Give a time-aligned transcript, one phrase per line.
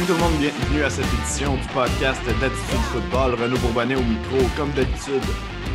[0.00, 3.34] salut tout le monde, bienvenue à cette édition du podcast d'Attitude Football.
[3.34, 5.22] Renaud Bourbonnet au micro, comme d'habitude.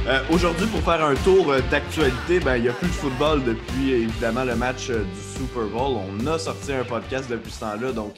[0.07, 3.43] Euh, aujourd'hui, pour faire un tour euh, d'actualité, ben, il n'y a plus de football
[3.43, 5.97] depuis évidemment le match euh, du Super Bowl.
[6.09, 8.15] On a sorti un podcast depuis ce temps-là, donc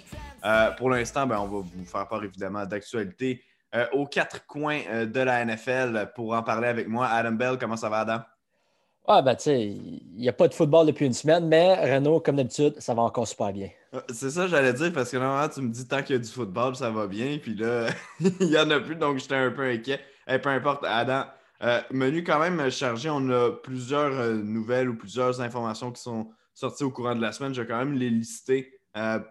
[0.78, 3.44] pour l'instant, ben, on va vous faire part évidemment d'actualité
[3.92, 6.12] aux quatre coins de la NFL.
[6.16, 8.20] Pour en parler avec moi, Adam Bell, comment ça va, Adam?
[9.10, 12.20] Ah, ben, tu sais, il n'y a pas de football depuis une semaine, mais Renault,
[12.20, 13.70] comme d'habitude, ça va encore super bien.
[13.94, 16.22] Euh, c'est ça, j'allais dire, parce que normalement, tu me dis tant qu'il y a
[16.22, 17.88] du football, ça va bien, puis là,
[18.20, 20.02] il n'y en a plus, donc j'étais un peu inquiet.
[20.28, 21.24] Et peu importe, Adam,
[21.64, 26.28] euh, menu quand même chargé, on a plusieurs euh, nouvelles ou plusieurs informations qui sont
[26.54, 27.54] sorties au courant de la semaine.
[27.54, 28.74] Je vais quand même les lister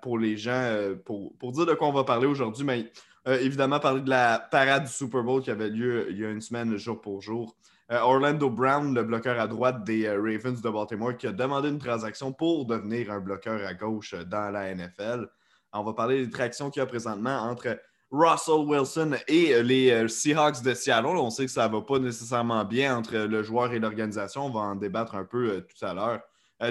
[0.01, 0.73] pour les gens,
[1.05, 2.89] pour, pour, dire de quoi on va parler aujourd'hui, mais
[3.27, 6.41] évidemment, parler de la parade du Super Bowl qui avait lieu il y a une
[6.41, 7.57] semaine, jour pour jour.
[7.93, 11.69] Euh, Orlando Brown, le bloqueur à droite des euh, Ravens de Baltimore, qui a demandé
[11.69, 15.29] une transaction pour devenir un bloqueur à gauche euh, dans la NFL.
[15.73, 17.79] On va parler des tractions qu'il y a présentement entre
[18.11, 21.07] Russell Wilson et les Seahawks de Seattle.
[21.07, 24.47] On sait que ça ne va pas nécessairement bien entre le joueur et l'organisation.
[24.47, 26.21] On va en débattre un peu tout à l'heure.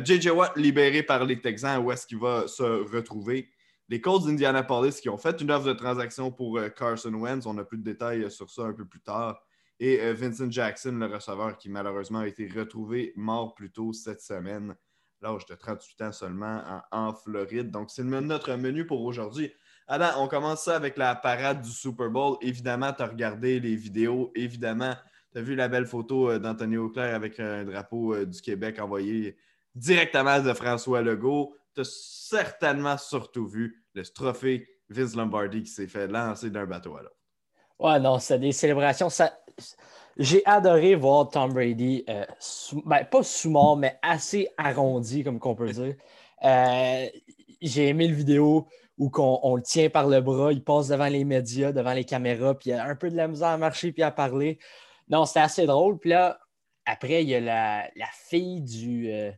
[0.04, 0.32] J.J.
[0.32, 3.50] Watt libéré par les Texans, où est-ce qu'il va se retrouver?
[3.90, 7.46] Les Colts d'Indianapolis qui ont fait une offre de transaction pour Carson Wentz.
[7.46, 9.45] On a plus de détails sur ça un peu plus tard
[9.80, 14.22] et euh, Vincent Jackson, le receveur qui malheureusement a été retrouvé mort plus tôt cette
[14.22, 14.76] semaine,
[15.22, 17.72] l'âge de 38 ans seulement en, Floride.
[17.72, 19.52] Donc, c'est notre menu pour aujourd'hui.
[19.88, 22.38] Adam, on commence ça avec la parade du Super Bowl.
[22.42, 24.32] Évidemment, tu as regardé les vidéos.
[24.36, 24.96] Évidemment,
[25.32, 28.80] tu as vu la belle photo euh, d'Anthony Auclair avec un drapeau euh, du Québec
[28.80, 29.38] envoyé
[29.76, 31.56] directement de François Legault.
[31.76, 36.96] Tu as certainement surtout vu le trophée Vince Lombardi qui s'est fait lancer d'un bateau
[36.96, 37.16] à l'autre.
[37.78, 39.10] Ouais, non, c'est des célébrations.
[39.10, 39.38] Ça,
[40.18, 42.26] j'ai adoré voir Tom Brady, euh,
[42.86, 45.96] ben, pas sous mort, mais assez arrondi, comme qu'on peut dire.
[46.44, 47.08] Euh,
[47.62, 48.68] j'ai aimé le vidéo
[48.98, 52.56] où on, le tient par le bras, il passe devant les médias, devant les caméras,
[52.56, 54.58] puis il a un peu de la misère à marcher puis à parler.
[55.10, 56.00] Non, c'était assez drôle.
[56.00, 56.40] Puis là,
[56.86, 59.32] après, il y a la, fille du, euh,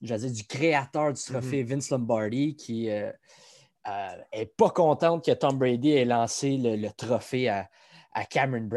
[0.00, 1.66] du créateur du trophée, mm-hmm.
[1.68, 7.68] Vince Lombardi, qui n'est pas contente que Tom Brady ait lancé le, trophée à,
[8.14, 8.68] à Cameron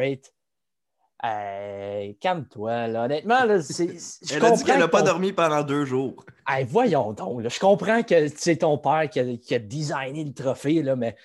[1.25, 2.19] Braid.
[2.19, 3.05] Calme-toi, là.
[3.05, 6.25] Honnêtement, là, Elle a dit qu'elle n'a pas dormi pendant deux jours.
[6.67, 7.47] voyons donc.
[7.47, 11.15] Je comprends que c'est ton père qui a, designé le trophée, là, mais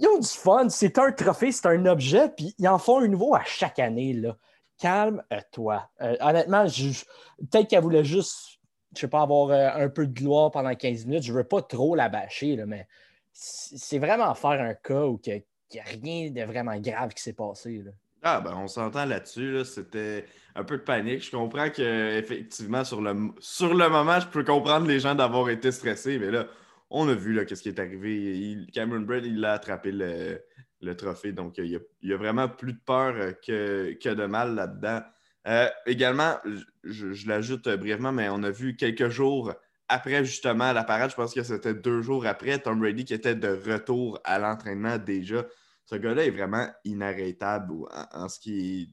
[0.00, 0.68] ils ont du fun.
[0.68, 4.12] C'est un trophée, c'est un objet, puis ils en font un nouveau à chaque année.
[4.12, 4.36] Là.
[4.78, 5.88] Calme-toi.
[6.00, 8.58] Euh, honnêtement, peut-être qu'elle voulait juste,
[8.94, 11.22] je sais pas, avoir euh, un peu de gloire pendant 15 minutes.
[11.22, 12.86] Je veux pas trop la bâcher, là, mais
[13.32, 15.42] c'est vraiment faire un cas où il
[15.72, 17.82] n'y a rien de vraiment grave qui s'est passé.
[17.84, 17.90] Là.
[18.26, 19.64] Ah, ben, on s'entend là-dessus.
[19.66, 20.24] C'était
[20.54, 21.22] un peu de panique.
[21.24, 25.70] Je comprends qu'effectivement, sur le, sur le moment, je peux comprendre les gens d'avoir été
[25.70, 26.46] stressés, mais là,
[26.88, 28.56] on a vu là, ce qui est arrivé.
[28.72, 31.32] Cameron Braid, il a attrapé le, trophée.
[31.32, 35.02] Donc, il y, a, vraiment plus de peur que, que de mal là-dedans.
[35.46, 36.36] Euh, également,
[36.82, 39.52] je, l'ajoute brièvement, mais on a vu quelques jours
[39.88, 43.34] après justement la parade, je pense que c'était deux jours après, Tom Brady qui était
[43.34, 45.44] de retour à l'entraînement déjà
[45.86, 47.72] ce gars-là est vraiment inarrêtable
[48.12, 48.88] en, ce qui est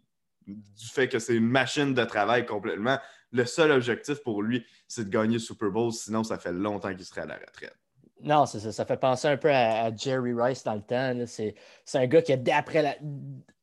[0.47, 2.97] du fait que c'est une machine de travail complètement.
[3.31, 6.94] Le seul objectif pour lui, c'est de gagner le Super Bowl, sinon ça fait longtemps
[6.94, 7.75] qu'il serait à la retraite.
[8.24, 8.72] Non, c'est ça.
[8.72, 11.24] Ça fait penser un peu à, Jerry Rice dans le temps.
[11.25, 11.56] C'est
[11.94, 12.96] un gars qui, après la,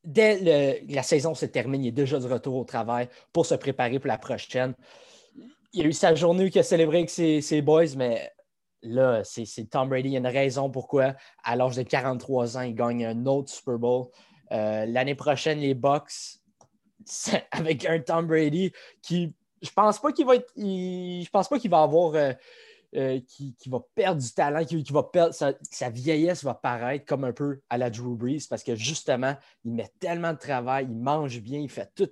[0.03, 3.99] dès la saison se termine, il est déjà de retour au travail pour se préparer
[3.99, 4.73] pour la prochaine.
[5.71, 8.31] Il a eu sa journée qu'il a célébré avec ses, ses boys, mais
[8.81, 10.09] Là, c'est Tom Brady.
[10.09, 13.49] Il y a une raison pourquoi, à l'âge de 43 ans, il gagne un autre
[13.51, 14.07] Super Bowl.
[14.51, 16.39] Euh, l'année prochaine, les Bucks,
[17.51, 20.33] avec un Tom Brady qui, je pense pas qu'il va
[21.31, 22.33] pense pas qu'il va avoir, euh,
[22.95, 23.19] euh,
[23.67, 27.77] va perdre du talent, qui, va perdre, sa, vieillesse va paraître comme un peu à
[27.77, 29.35] la Drew Brees parce que justement,
[29.65, 32.09] il met tellement de travail, il mange bien, il fait tout,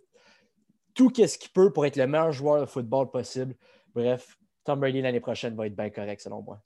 [0.94, 3.56] tout ce qu'il peut pour être le meilleur joueur de football possible.
[3.96, 4.38] Bref,
[4.68, 6.62] Tom Brady l'année prochaine va être bien correct selon moi.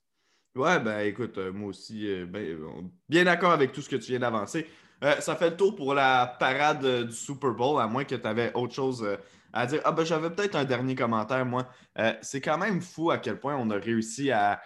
[0.56, 4.10] Ouais, ben écoute, euh, moi aussi, euh, ben, bien d'accord avec tout ce que tu
[4.10, 4.66] viens d'avancer.
[5.04, 8.26] Euh, ça fait le tour pour la parade du Super Bowl, à moins que tu
[8.26, 9.06] avais autre chose
[9.52, 9.80] à dire.
[9.84, 11.68] Ah ben j'avais peut-être un dernier commentaire, moi.
[12.22, 14.60] c'est quand même fou à quel point on a réussi à,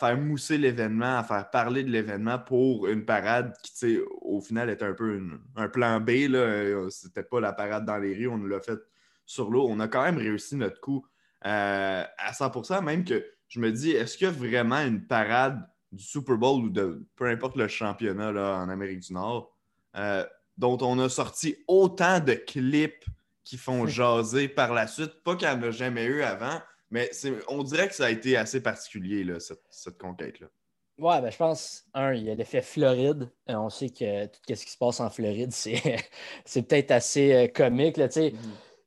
[0.00, 4.86] faire mousser l'événement, à faire parler de l'événement pour une parade qui, au final, était
[4.86, 5.20] un peu
[5.56, 6.10] un plan B.
[6.88, 8.80] C'était pas la parade dans les rues, on l'a fait
[9.26, 9.66] sur l'eau.
[9.68, 11.04] On a quand même réussi notre coup
[11.46, 15.66] euh, à 100% même que je me dis, est-ce qu'il y a vraiment une parade
[15.92, 19.56] du Super Bowl ou de peu importe le championnat là, en Amérique du Nord
[19.96, 20.24] euh,
[20.56, 23.04] dont on a sorti autant de clips
[23.44, 25.22] qui font jaser par la suite?
[25.24, 26.60] Pas qu'il n'y en a jamais eu avant,
[26.90, 27.10] mais
[27.48, 30.46] on dirait que ça a été assez particulier, là, cette, conquête-là.
[30.98, 33.30] Ouais, ben, je pense, un, il y a l'effet Floride.
[33.48, 35.50] Euh, on sait que tout ce qui se passe en Floride,
[36.44, 37.96] c'est, peut-être assez euh, comique.
[37.96, 38.34] Là, mm-hmm.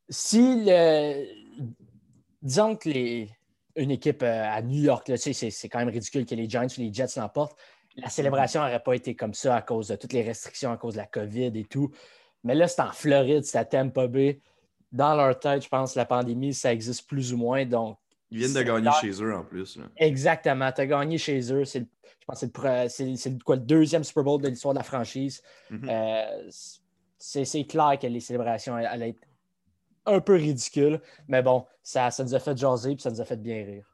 [0.09, 1.42] Si le...
[2.43, 3.29] disons que les...
[3.75, 6.67] une équipe euh, à New York, là, c'est, c'est quand même ridicule que les Giants
[6.67, 7.57] ou les Jets l'emportent.
[7.95, 10.93] La célébration n'aurait pas été comme ça à cause de toutes les restrictions, à cause
[10.93, 11.91] de la COVID et tout.
[12.43, 14.39] Mais là, c'est en Floride, c'est à Tampa Bay.
[14.91, 17.65] Dans leur tête, je pense que la pandémie, ça existe plus ou moins.
[17.65, 17.97] Donc,
[18.29, 19.79] ils viennent de gagner chez eux en plus.
[19.97, 20.71] Exactement.
[20.71, 21.65] Tu as gagné chez eux.
[21.65, 21.85] C'est
[22.23, 25.43] je pense que c'est le, le, deuxième Super Bowl de l'histoire de la franchise.
[25.69, 25.89] Mm-hmm.
[25.89, 26.49] Euh,
[27.19, 29.27] c'est clair que les célébrations allaient être
[30.05, 30.99] un peu ridicules.
[31.27, 33.85] Mais bon, ça, ça nous a fait jaser et ça nous a fait bien rire.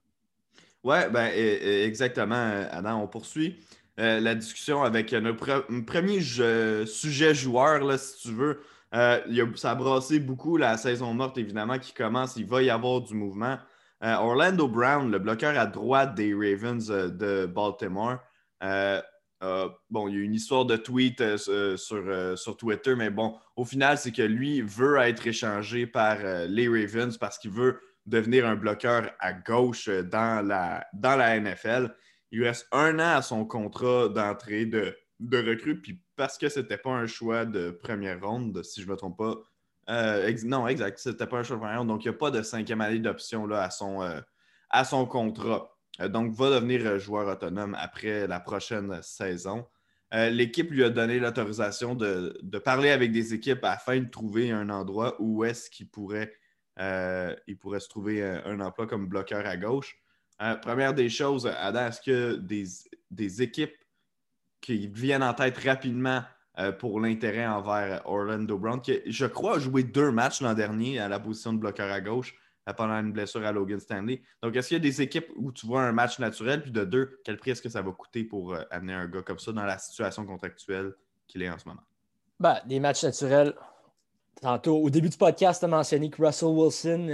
[0.83, 3.01] Ouais, ben, exactement, Adam.
[3.03, 3.59] On poursuit
[3.99, 8.61] euh, la discussion avec notre premier sujet joueur, là, si tu veux.
[8.95, 9.19] Euh,
[9.55, 12.35] ça a brassé beaucoup la saison morte, évidemment, qui commence.
[12.37, 13.57] Il va y avoir du mouvement.
[14.03, 18.19] Euh, Orlando Brown, le bloqueur à droite des Ravens euh, de Baltimore.
[19.41, 23.65] Euh, bon, il y a une histoire de tweet sur, sur Twitter, mais bon, au
[23.65, 28.55] final, c'est que lui veut être échangé par les Ravens parce qu'il veut devenir un
[28.55, 31.95] bloqueur à gauche dans la, dans la NFL.
[32.31, 34.95] Il reste un an à son contrat d'entrée de,
[35.31, 38.91] recrue, puis parce que ce n'était pas un choix de première ronde, si je ne
[38.91, 39.35] me trompe pas,
[39.89, 40.99] euh, non, exact.
[40.99, 43.69] C'était pas un choix de Donc, il n'y a pas de cinquième année d'option à,
[43.81, 44.21] euh,
[44.69, 45.75] à son contrat.
[46.01, 49.65] Euh, donc, va devenir joueur autonome après la prochaine saison.
[50.11, 52.35] L'équipe lui a donné l'autorisation de,
[52.65, 56.33] parler avec des équipes afin de trouver un endroit où est-ce qu'il pourrait,
[57.59, 60.01] pourrait se trouver un, emploi comme bloqueur à gauche.
[60.63, 62.63] première des choses, Adam, est-ce que des,
[63.11, 63.77] des équipes
[64.61, 66.23] qui viennent en tête rapidement
[66.57, 70.99] euh, pour l'intérêt envers Orlando Brown, qui, je crois, a joué deux matchs l'an dernier
[70.99, 72.39] à la position de bloqueur à gauche euh,
[72.73, 74.21] pendant une blessure à Logan Stanley.
[74.41, 76.83] Donc, est-ce qu'il y a des équipes où tu vois un match naturel, puis de
[76.83, 79.51] deux, quel prix est-ce que ça va coûter pour euh, amener un gars comme ça
[79.51, 80.93] dans la situation contractuelle
[81.27, 81.81] qu'il est en ce moment?
[82.39, 83.53] Ben, des matchs naturels.
[84.41, 87.07] Tantôt, au début du podcast, tu as mentionné que Russell Wilson,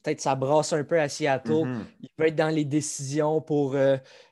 [0.00, 1.50] peut-être ça brasse un peu à Seattle.
[1.50, 1.84] Mm-hmm.
[2.02, 3.72] Il peut être dans les décisions pour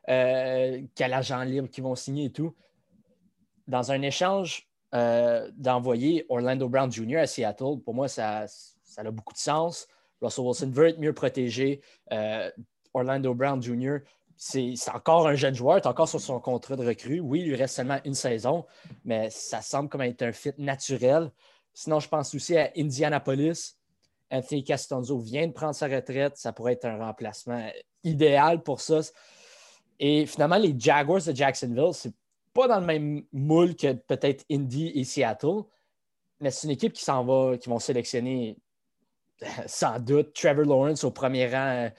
[0.07, 2.55] quel agent libre qui vont signer et tout
[3.67, 7.19] dans un échange euh, d'envoyer Orlando Brown Jr.
[7.19, 9.89] à Seattle, pour moi, ça, ça, a beaucoup de sens.
[10.21, 11.81] Russell Wilson veut être mieux protégé.
[12.13, 12.51] Euh,
[12.95, 13.99] Orlando Brown Jr.,
[14.37, 17.21] c'est encore un jeune joueur, est encore sur son contrat de recrue.
[17.21, 18.67] Oui, il lui reste seulement une saison,
[19.05, 21.31] mais ça semble comme être un fit naturel.
[21.73, 23.79] Sinon, je pense aussi à Indianapolis.
[24.31, 26.37] Anthony Castonzo vient de prendre sa retraite.
[26.37, 27.67] Ça pourrait être un remplacement
[28.05, 29.01] idéal pour ça.
[29.99, 32.15] Et finalement, les Jaguars de Jacksonville, c'est
[32.53, 35.63] pas dans le même moule que peut-être Indy et Seattle,
[36.41, 38.59] mais c'est une équipe qui s'en va, qui vont sélectionner
[39.67, 41.91] sans doute Trevor Lawrence au premier rang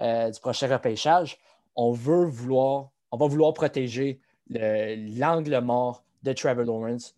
[0.00, 1.38] euh, du prochain repêchage.
[1.76, 7.14] On veut vouloir, on va vouloir protéger l'angle mort de Trevor Lawrence.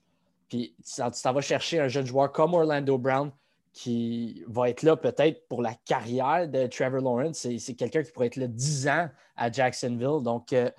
[0.48, 3.32] Puis tu t'en vas chercher un jeune joueur comme Orlando Brown
[3.72, 7.48] qui va être là peut-être pour la carrière de Trevor Lawrence.
[7.58, 10.22] C'est quelqu'un qui pourrait être là 10 ans à Jacksonville.
[10.22, 10.70] Donc, euh,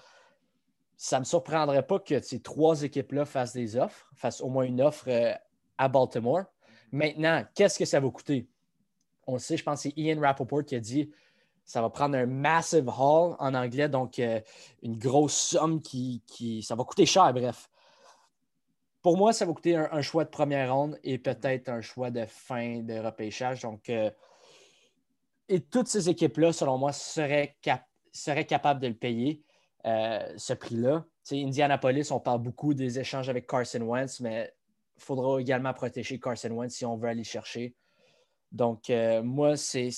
[0.96, 4.66] ça ne me surprendrait pas que ces trois équipes-là fassent des offres, fassent au moins
[4.66, 5.34] une offre euh,
[5.78, 6.44] à Baltimore.
[6.92, 8.48] Maintenant, qu'est-ce que ça va coûter?
[9.28, 11.12] On le sait, je pense que c'est Ian Rappaport qui a dit
[11.66, 14.42] ça va prendre un massive haul en anglais, donc euh,
[14.82, 16.22] une grosse somme qui,
[16.68, 17.70] Ça va coûter cher, bref.
[19.02, 22.26] Pour moi, ça va coûter un, choix de première ronde et peut-être un choix de
[22.26, 23.62] fin de repêchage.
[23.62, 24.10] Donc, euh,
[25.50, 27.58] et toutes ces équipes-là, selon moi, seraient,
[28.14, 29.44] seraient capables de le payer.
[29.86, 31.04] Euh, ce prix-là.
[31.30, 34.54] Indianapolis, on parle beaucoup des échanges avec Carson Wentz, mais
[34.96, 37.76] il faudra également protéger Carson Wentz si on veut aller chercher.
[38.54, 39.90] Donc, euh, moi, c'est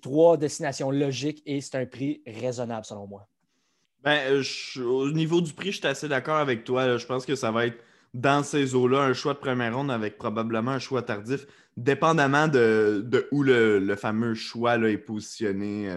[0.00, 3.28] trois destinations logiques et c'est un prix raisonnable selon moi.
[4.02, 6.96] Ben, euh, au niveau du prix, je suis assez d'accord avec toi.
[6.96, 7.78] Je pense que ça va être
[8.14, 11.46] dans ces eaux-là un choix de première ronde avec probablement un choix tardif,
[11.76, 15.90] dépendamment de, où le, fameux choix là, est positionné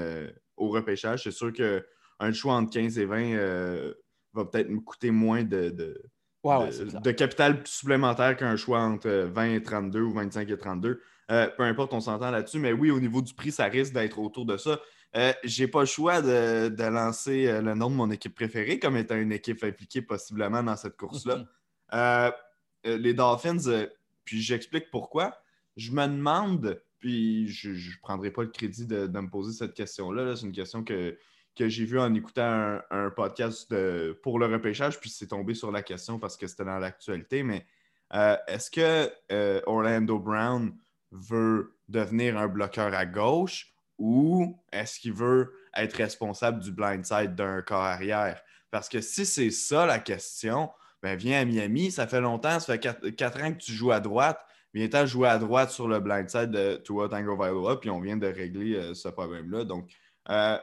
[0.57, 1.23] au repêchage.
[1.23, 1.83] C'est sûr que
[2.21, 3.93] un choix entre 15 et 20 euh,
[4.33, 10.01] va peut-être me coûter moins de, de, capital supplémentaire qu'un choix entre 20 et 32
[10.01, 11.01] ou 25 et 32.
[11.31, 14.19] Euh, peu importe, on s'entend là-dessus, mais oui, au niveau du prix, ça risque d'être
[14.19, 14.79] autour de ça.
[15.15, 19.15] Euh, j'ai pas le choix de, lancer le nom de mon équipe préférée comme étant
[19.15, 22.35] une équipe impliquée possiblement dans cette course-là.
[22.83, 23.87] les Dolphins,
[24.23, 25.37] puis j'explique pourquoi.
[25.77, 30.23] Je me demande, puis je ne prendrai pas le crédit de, me poser cette question-là.
[30.23, 31.17] -là, C'est une question que,
[31.55, 33.73] que j'ai vu en écoutant un, podcast
[34.21, 37.43] pour le repêchage, puis c'est tombé sur la question parce que c'était dans l'actualité.
[37.43, 37.65] Mais
[38.13, 40.75] euh, est-ce que euh, Orlando Brown
[41.11, 47.61] veut devenir un bloqueur à gauche ou est-ce qu'il veut être responsable du blindside d'un
[47.61, 48.41] corps arrière?
[48.71, 50.69] Parce que si c'est ça la question,
[51.03, 52.79] ben viens à Miami, ça fait longtemps, ça fait
[53.15, 54.39] quatre, ans que tu joues à droite.
[54.73, 58.27] Viens-t'en jouer à droite sur le blindside de Tua Tango Vailoa, puis on vient de
[58.27, 59.65] régler euh, ce problème-là.
[59.65, 59.91] Donc,
[60.29, 60.57] euh,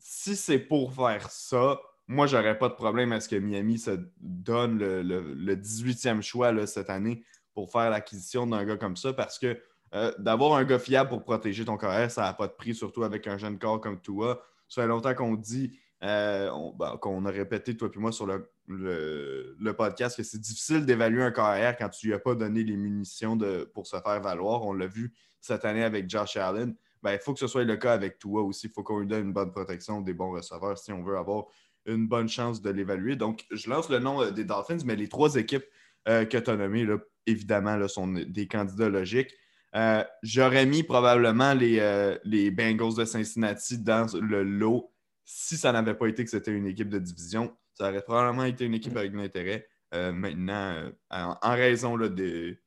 [0.00, 3.98] si c'est pour faire ça, moi, j'aurais pas de problème à ce que Miami se
[4.20, 9.58] donne le, 18e choix cette année pour faire l'acquisition d'un gars comme ça parce que
[9.94, 13.04] euh, d'avoir un gars fiable pour protéger ton carrière, ça n'a pas de prix, surtout
[13.04, 14.42] avec un jeune corps comme toi.
[14.68, 19.72] Ça fait longtemps qu'on dit, euh, ben, qu'on a répété, toi et moi, sur le,
[19.76, 23.36] podcast, que c'est difficile d'évaluer un carrière quand tu lui as pas donné les munitions
[23.36, 24.62] de, pour se faire valoir.
[24.62, 26.74] On l'a vu cette année avec Josh Allen.
[27.02, 28.68] Ben, il faut que ce soit le cas avec toi aussi.
[28.68, 31.46] Il faut qu'on lui donne une bonne protection des bons receveurs si on veut avoir
[31.84, 33.16] une bonne chance de l'évaluer.
[33.16, 35.64] Donc, je lance le nom euh, des Dolphins, mais les trois équipes
[36.04, 36.84] que tu as nommées,
[37.26, 39.32] évidemment, là, sont des candidats logiques.
[39.74, 44.92] Euh, j'aurais mis probablement les, euh, les, Bengals de Cincinnati dans le lot
[45.24, 47.56] si ça n'avait pas été que c'était une équipe de division.
[47.74, 49.66] Ça aurait probablement été une équipe avec de l'intérêt.
[49.94, 52.58] Euh, maintenant, en, raison des,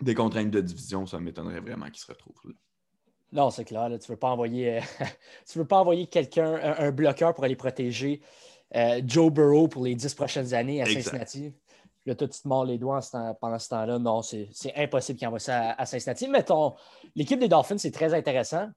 [0.00, 2.54] des, contraintes de division, ça m'étonnerait vraiment qu'ils se retrouvent là.
[3.32, 3.86] Non, c'est clair.
[3.86, 4.80] tu ne veux pas envoyer,
[5.50, 8.20] tu veux pas envoyer quelqu'un, un, bloqueur pour aller protéger
[9.04, 11.52] Joe Burrow pour les dix prochaines années à Cincinnati.
[12.06, 13.00] Là, toi, tu te mords les doigts
[13.40, 13.98] pendant ce temps-là.
[13.98, 16.28] Non, c'est impossible qu'il envoie ça à, Cincinnati.
[16.28, 16.44] Mais
[17.14, 18.68] l'équipe des Dolphins, c'est très intéressant.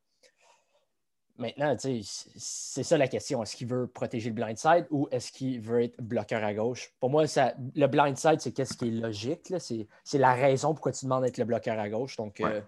[1.38, 3.42] Maintenant, c'est ça la question.
[3.42, 6.94] Est-ce qu'il veut protéger le blindside ou est-ce qu'il veut être bloqueur à gauche?
[7.00, 9.52] Pour moi, ça, le blindside, c'est qu'est-ce qui est logique.
[9.58, 12.18] C'est la raison pourquoi tu demandes d'être le bloqueur à gauche.
[12.18, 12.62] Donc, euh,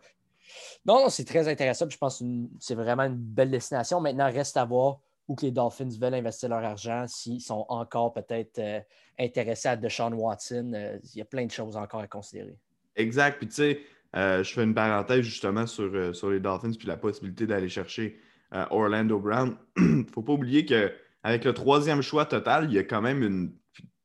[0.86, 1.88] non, c'est très intéressant.
[1.90, 2.26] je pense que
[2.60, 4.02] c'est vraiment une belle destination.
[4.02, 8.14] Maintenant, reste à voir ou que les Dolphins veulent investir leur argent, s'ils sont encore
[8.14, 8.80] peut-être euh,
[9.20, 10.72] intéressés à Deshaun Watson.
[10.76, 12.58] Euh, il y a plein de choses encore à considérer.
[12.96, 13.38] Exact.
[13.38, 13.80] Puis tu sais,
[14.16, 18.20] euh, je fais une parenthèse justement sur, sur les Dolphins puis la possibilité d'aller chercher
[18.70, 19.58] Orlando Brown.
[19.78, 23.54] Il faut pas oublier qu'avec le troisième choix total, il y a quand même une.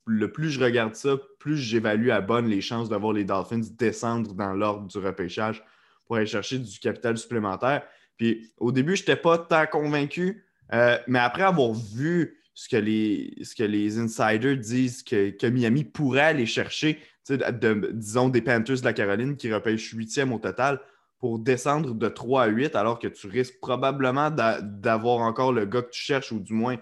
[0.07, 4.35] Le plus je regarde ça, plus j'évalue à bonne les chances d'avoir les Dolphins descendre
[4.35, 5.63] dans l'ordre du repêchage
[6.05, 7.85] pour aller chercher du capital supplémentaire.
[8.17, 10.45] Puis au début, je n'étais pas tant convaincu.
[10.73, 15.85] Euh, mais après avoir vu ce que les, ce que les insiders disent que, Miami
[15.85, 20.81] pourrait aller chercher, disons des Panthers de la Caroline qui repêchent huitième au total
[21.19, 25.83] pour descendre de 3 à 8, alors que tu risques probablement d'avoir encore le gars
[25.83, 26.77] que tu cherches ou du moins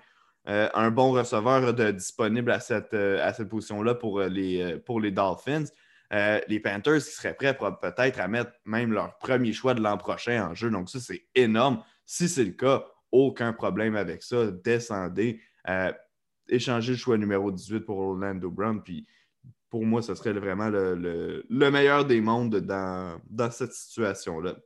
[0.49, 5.11] euh, un bon receveur disponible à cette, euh, à cette position-là pour, les, pour les
[5.11, 5.65] Dolphins.
[6.11, 10.49] les Panthers qui seraient prêts peut-être à mettre même leur premier choix de l'an prochain
[10.51, 10.71] en jeu.
[10.71, 11.83] Donc, ça, c'est énorme.
[12.07, 14.51] Si c'est le cas, aucun problème avec ça.
[14.51, 15.93] Descendez, euh,
[16.49, 18.83] échangez le choix numéro 18 pour Orlando Brown.
[18.83, 19.07] Puis
[19.71, 24.57] pour moi, ce serait vraiment le, meilleur des mondes dans, dans cette situation-là.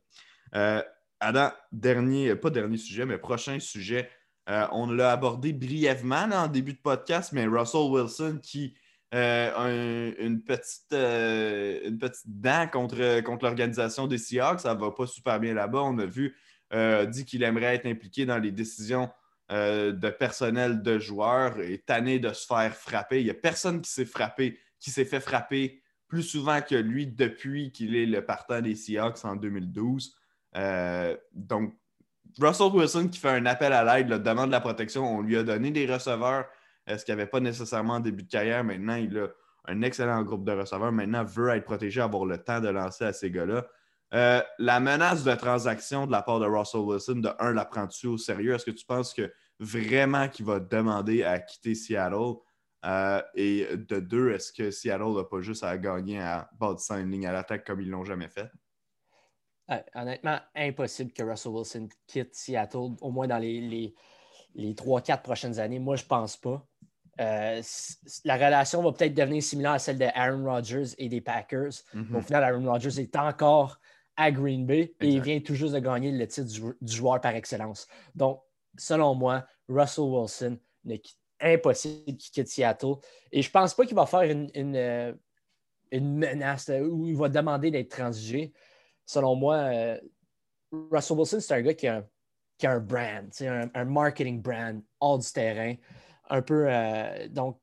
[0.55, 0.83] Euh,
[1.21, 4.09] Adam, dernier, pas dernier sujet, mais prochain sujet.
[4.49, 8.75] Euh, on l'a abordé brièvement en début de podcast, mais Russell Wilson qui
[9.13, 14.61] a une, petite, une petite dent contre, contre l'organisation des Seahawks.
[14.61, 15.83] Ça ne va pas super bien là-bas.
[15.83, 16.35] On a vu
[16.75, 19.11] euh, dit qu'il aimerait être impliqué dans les décisions
[19.51, 23.21] euh, de personnel de joueurs et tanné de se faire frapper.
[23.21, 27.07] Il n'y a personne qui s'est frappé, qui s'est fait frapper plus souvent que lui
[27.07, 30.17] depuis qu'il est le partant des Seahawks en 2012.
[30.57, 31.75] Euh, donc,
[32.39, 35.19] Russell Wilson qui fait un appel à l'aide, demande de la protection.
[35.19, 36.47] On lui a donné des receveurs,
[36.89, 38.65] ce qu'il n'y avait pas nécessairement en début de carrière.
[38.65, 39.29] Maintenant, il a
[39.67, 40.93] un excellent groupe de receveurs.
[40.93, 43.67] Maintenant, veut être protégé, avoir le temps de lancer à ces gars-là.
[44.15, 48.09] Euh, la menace de transaction de la part de Russell Wilson, de un, la prends-tu
[48.09, 48.55] au sérieux?
[48.55, 52.35] Est-ce que tu penses que vraiment qu'il va demander à quitter Seattle?
[52.85, 57.01] Euh, et de deux, est-ce que Seattle n'a pas juste à gagner à bas de
[57.01, 58.51] une ligne à l'attaque comme ils ne l'ont jamais fait?
[59.95, 63.95] honnêtement, impossible que Russell Wilson quitte Seattle, au moins dans les,
[64.55, 65.79] les, 3-4 prochaines années.
[65.79, 66.67] Moi, je ne pense pas.
[67.21, 67.63] Euh,
[68.25, 71.73] la relation va peut-être devenir similaire à celle de Aaron Rodgers et des Packers.
[71.95, 72.17] Mm-hmm.
[72.17, 73.79] Au final, Aaron Rodgers est encore
[74.23, 76.49] à Green Bay et il vient tout juste de gagner le titre
[76.81, 77.87] du, joueur par excellence.
[78.15, 78.41] Donc,
[78.79, 81.03] selon moi, Russell Wilson n'est
[81.41, 82.95] impossible qu'il quitte Seattle.
[83.33, 85.13] Et je ne pense pas qu'il va faire une, euh,
[85.91, 88.53] une, menace où il va demander d'être transigé.
[89.05, 90.01] Selon moi, euh,
[90.91, 92.05] Russell Wilson, c'est un gars qui a,
[92.65, 95.75] un brand, un, un marketing brand hors du terrain.
[96.31, 96.67] Un peu.
[96.69, 97.59] Euh, donc,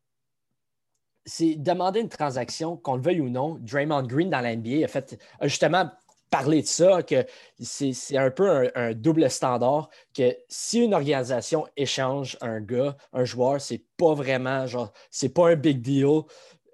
[1.25, 3.57] c'est demander une transaction, qu'on le veuille ou non.
[3.61, 5.89] Draymond Green dans la NBA a fait justement
[6.29, 7.25] parler de ça, que
[7.59, 13.59] c'est un peu un, double standard, que si une organisation échange un gars, un joueur,
[13.59, 16.21] c'est pas vraiment, genre, c'est pas un big deal.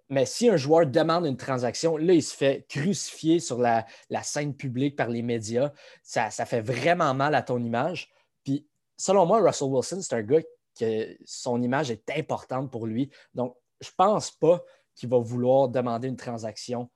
[0.09, 3.85] Mais si un joueur demande une transaction, là, il se fait crucifier sur la,
[4.21, 5.71] scène publique par les médias.
[6.03, 8.11] Ça, fait vraiment mal à ton image.
[8.43, 10.41] Puis, selon moi, Russell Wilson, c'est un gars
[10.79, 13.09] que son image est importante pour lui.
[13.33, 14.61] Donc, je pense pas
[14.93, 16.89] qu'il va vouloir demander une transaction,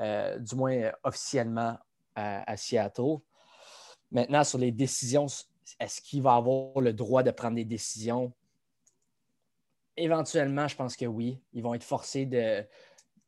[0.00, 1.76] euh, du moins officiellement,
[2.16, 3.18] à, Seattle.
[4.10, 5.26] Maintenant, sur les décisions,
[5.78, 8.32] est-ce qu'il va avoir le droit de prendre des décisions?
[9.96, 11.40] Éventuellement, je pense que oui.
[11.52, 12.64] Ils vont être forcés de,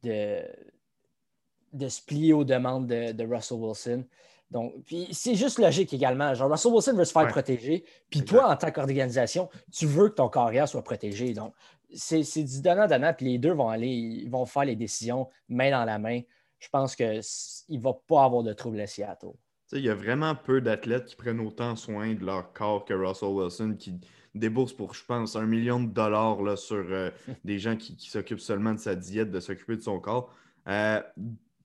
[0.02, 4.04] de, se plier aux demandes de, Russell Wilson.
[4.50, 4.72] Donc,
[5.12, 6.32] c'est juste logique également.
[6.34, 10.14] Genre, Russell Wilson veut se faire protéger, puis toi, en tant qu'organisation, tu veux que
[10.14, 11.34] ton carrière soit protégé.
[11.34, 11.52] Donc,
[11.92, 15.84] c'est du donnant-donnant, puis les deux vont aller, ils vont faire les décisions main dans
[15.84, 16.22] la main.
[16.58, 19.32] Je pense qu'il ne va pas avoir de trouble à Seattle.
[19.72, 23.28] Il y a vraiment peu d'athlètes qui prennent autant soin de leur corps que Russell
[23.28, 24.00] Wilson, qui
[24.34, 27.10] débourse pour, je pense, un million de dollars là, sur euh,
[27.44, 30.32] des gens qui, s'occupent seulement de sa diète, de s'occuper de son corps.
[30.68, 31.00] Euh,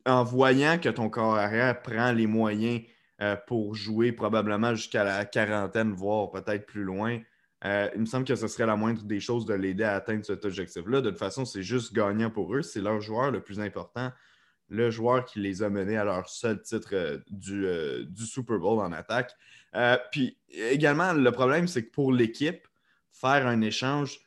[0.05, 2.81] en voyant que ton corps arrière prend les moyens
[3.21, 7.19] euh, pour jouer probablement jusqu'à la quarantaine, voire peut-être plus loin,
[7.65, 10.43] il me semble que ce serait la moindre des choses de l'aider à atteindre cet
[10.43, 11.00] objectif-là.
[11.00, 12.62] De toute façon, c'est juste gagnant pour eux.
[12.62, 14.12] C'est leur joueur le plus important,
[14.73, 17.65] le joueur qui les a menés à leur seul titre euh, du,
[18.07, 19.33] du, Super Bowl en attaque.
[20.11, 22.67] puis également, le problème, c'est que pour l'équipe,
[23.11, 24.19] faire un échange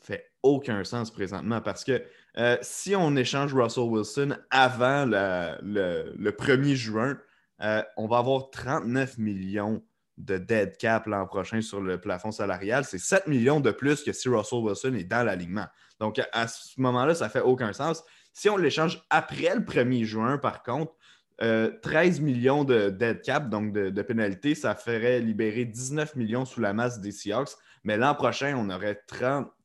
[0.00, 2.02] fait aucun sens présentement parce que
[2.36, 7.16] euh, si on échange Russell Wilson avant le, 1er juin,
[7.62, 9.82] euh, on va avoir 39 millions
[10.16, 12.84] de dead cap l'an prochain sur le plafond salarial.
[12.84, 15.66] C'est 7 millions de plus que si Russell Wilson est dans l'alignement.
[16.00, 18.04] Donc, à ce moment-là, ça fait aucun sens.
[18.34, 20.92] Si on l'échange après le 1er juin, par contre,
[21.38, 26.44] 13 euh, millions de dead cap, donc de, de pénalité, ça ferait libérer 19 millions
[26.44, 27.50] sous la masse des Seahawks.
[27.82, 29.00] Mais l'an prochain, on aurait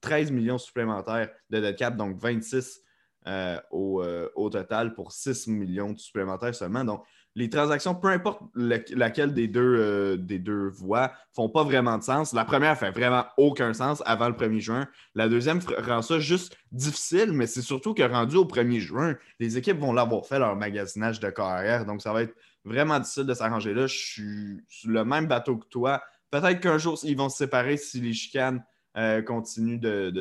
[0.01, 2.81] 13 millions supplémentaires de dead cap, donc 26
[3.27, 6.83] euh, euh, au, total pour 6 millions de supplémentaires seulement.
[6.85, 7.03] Donc,
[7.35, 12.03] les transactions, peu importe laquelle des deux, euh, des deux voies, font pas vraiment de
[12.03, 12.33] sens.
[12.33, 14.87] La première fait vraiment aucun sens avant le 1er juin.
[15.15, 19.57] La deuxième rend ça juste difficile, mais c'est surtout que rendu au 1er juin, les
[19.57, 21.85] équipes vont l'avoir fait leur magasinage de carrière.
[21.85, 23.87] Donc, ça va être vraiment difficile de s'arranger là.
[23.87, 27.77] Je suis sur le même bateau que toi Peut-être qu'un jour, ils vont se séparer
[27.77, 28.63] si les chicanes
[28.97, 30.11] euh, continuent de,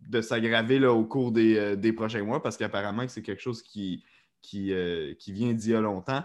[0.00, 4.04] de, s'aggraver au cours euh, des, prochains mois, parce qu'apparemment, c'est quelque chose qui,
[4.42, 6.22] qui, euh, qui vient d'il y a longtemps.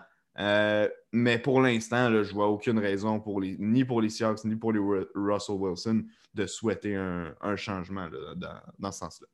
[1.12, 3.24] mais pour l'instant, je ne vois aucune raison
[3.60, 4.80] ni pour les Seahawks ni pour les
[5.16, 9.28] Russell Wilson de souhaiter un, changement dans, dans, ce sens-là.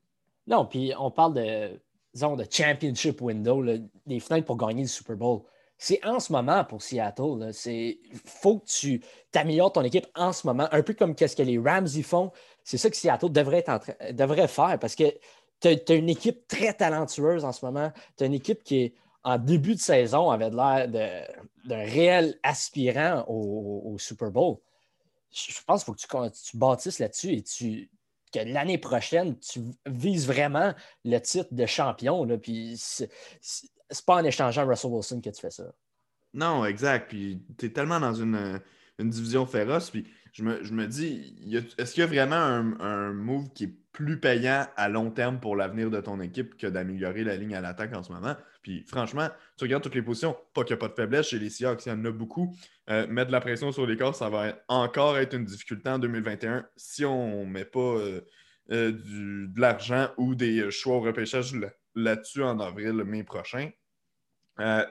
[0.48, 1.80] Non, puis on parle de,
[2.36, 3.64] de championship window,
[4.06, 5.42] des fenêtres pour gagner le Super Bowl
[5.84, 7.52] c'est en ce moment pour Seattle.
[7.66, 11.42] Il faut que tu t'améliores ton équipe en ce moment, un peu comme ce que
[11.42, 12.32] les Rams y font.
[12.64, 13.66] C'est ça que Seattle devrait,
[14.12, 15.06] devrait faire parce que
[15.62, 17.92] tu as, une équipe très talentueuse en ce moment.
[18.18, 18.94] Tu as une équipe qui,
[19.24, 24.58] en début de saison, avait l'air d'un réel aspirant au, Super Bowl.
[25.32, 27.44] Je, pense qu'il faut que tu, bâtisses là-dessus et
[28.34, 30.74] que l'année prochaine, tu vises vraiment
[31.06, 32.26] le titre de champion.
[32.26, 33.10] Là, puis c'est
[34.06, 35.72] pas en échangeant Russell Wilson que tu fais ça.
[36.34, 37.10] Non, exact.
[37.10, 38.60] Puis tu es tellement dans une,
[39.00, 39.90] division féroce.
[39.90, 41.36] Puis je me, dis,
[41.78, 45.56] est-ce qu'il y a vraiment un, move qui est plus payant à long terme pour
[45.56, 48.36] l'avenir de ton équipe que d'améliorer la ligne à l'attaque en ce moment?
[48.62, 49.28] Puis franchement,
[49.58, 51.86] tu regardes toutes les positions, pas qu'il n'y a pas de faiblesse chez les Seahawks,
[51.86, 52.56] il y en a beaucoup.
[52.90, 56.00] Euh, mettre de la pression sur les corps, ça va encore être une difficulté en
[56.00, 58.22] 2021 si on ne met pas euh,
[58.72, 61.54] euh, de l'argent ou des choix au repêchage
[61.96, 63.70] là-dessus en avril, mai prochain.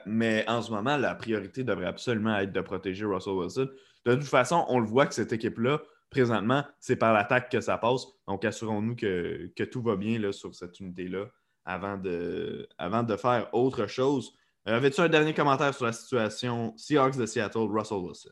[0.05, 3.69] Mais en ce moment, la priorité devrait absolument être de protéger Russell Wilson.
[4.05, 7.79] De toute façon, on le voit que cette équipe-là, présentement, c'est par l'attaque que ça
[7.79, 8.05] passe.
[8.27, 11.25] Donc, assurons-nous que, tout va bien là, sur cette unité-là
[11.65, 14.33] avant de, avant de faire autre chose.
[14.67, 18.29] Euh, avais-tu un dernier commentaire sur la situation Seahawks de Seattle, Russell Wilson?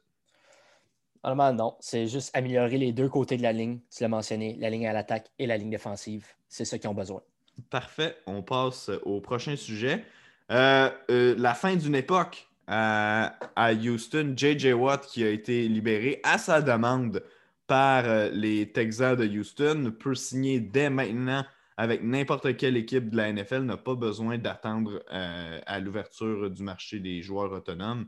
[1.24, 1.78] Normalement, non.
[1.80, 3.80] C'est juste améliorer les deux côtés de la ligne.
[3.96, 6.28] Tu l'as mentionné, la ligne à l'attaque et la ligne défensive.
[6.48, 7.22] C'est ça qu'ils ont besoin.
[7.70, 8.18] Parfait.
[8.26, 10.06] On passe au prochain sujet.
[10.52, 13.34] Euh, euh, la fin d'une époque à,
[13.74, 14.74] Houston, J.J.
[14.74, 17.24] Watt qui a été libéré à sa demande
[17.70, 21.46] par euh, les Texans de Houston peut signer dès maintenant
[21.78, 27.00] avec n'importe quelle équipe de la NFL, n'a pas besoin d'attendre à l'ouverture du marché
[27.00, 28.06] des joueurs autonomes.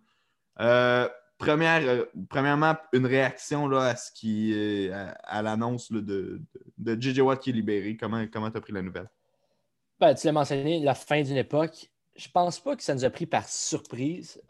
[1.38, 4.54] première, premièrement, une réaction là, à ce qui
[4.92, 6.42] à, l'annonce de,
[6.80, 7.22] de, J.J.
[7.22, 7.96] Watt qui est libéré.
[7.96, 9.10] Comment tu as pris la nouvelle?
[10.02, 13.10] Ben, tu l'as mentionné, la fin d'une époque je pense pas que ça nous a
[13.10, 14.42] pris par surprise.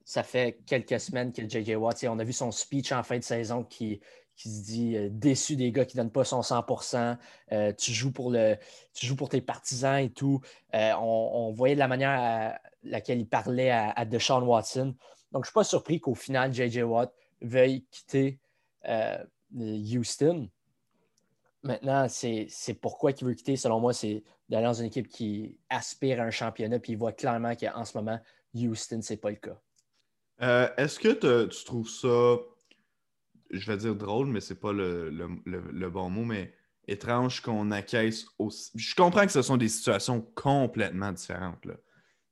[0.00, 1.76] Euh, ça fait quelques semaines que J.J.
[1.76, 4.00] Watt, on a vu son speech en fin de saison qui,
[4.36, 6.64] se dit euh, déçu des gars qui ne donnent pas son 100
[7.52, 8.56] euh, tu, joues pour le,
[8.94, 10.40] tu joues pour tes partisans et tout.
[10.72, 14.94] On, voyait de la manière à laquelle il parlait à, à Deshaun Watson.
[15.32, 16.82] Donc, je ne suis pas surpris qu'au final, J.J.
[16.82, 18.38] Watt veuille quitter
[19.54, 20.48] Houston.
[21.62, 26.20] Maintenant, c'est pourquoi il veut quitter, selon moi, c'est d'aller dans une équipe qui aspire
[26.20, 28.18] à un championnat, puis il voit clairement qu'en ce moment,
[28.54, 29.60] Houston, ce n'est pas le cas.
[30.42, 32.36] Euh, est-ce que tu trouves ça,
[33.50, 36.54] je vais dire drôle, mais c'est pas le, bon mot, mais
[36.88, 38.70] étrange qu'on acquiesce aussi?
[38.74, 41.66] Je comprends que ce sont des situations complètement différentes,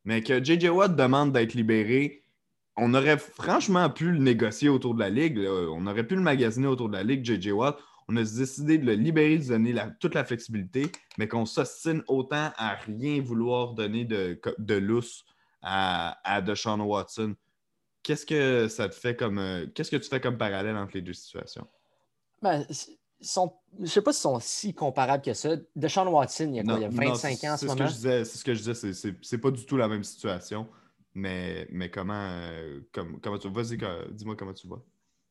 [0.05, 0.71] mais que J.J.
[0.71, 2.25] Watt demande d'être libéré,
[2.77, 5.39] on aurait franchement pu le négocier autour de la ligue.
[5.39, 7.53] On aurait pu le magasiner autour de la ligue, J.J.
[7.53, 7.77] Watt.
[8.09, 12.53] On a décidé de le libérer, de donner toute la flexibilité, mais qu'on s'ostine autant
[12.57, 15.27] à rien vouloir donner de, de lousse
[15.61, 17.35] à, à Deshaun Watson.
[18.09, 19.39] Qu'est-ce que ça te fait comme.
[19.39, 21.67] Euh, qu'est-ce que tu fais comme parallèle entre les deux situations?
[22.41, 22.65] Ben,
[23.21, 25.57] sont, je ne sais pas s'ils sont si comparables que ça.
[25.77, 27.87] Deshaun Watson, il y a, quoi, il y a 25 ans en ce, moment?
[27.87, 30.67] C'est ce que je disais, c'est pas du tout la même situation.
[31.13, 33.77] Mais, mais comment, euh, comment tu Vas-y,
[34.13, 34.83] dis-moi comment tu vois.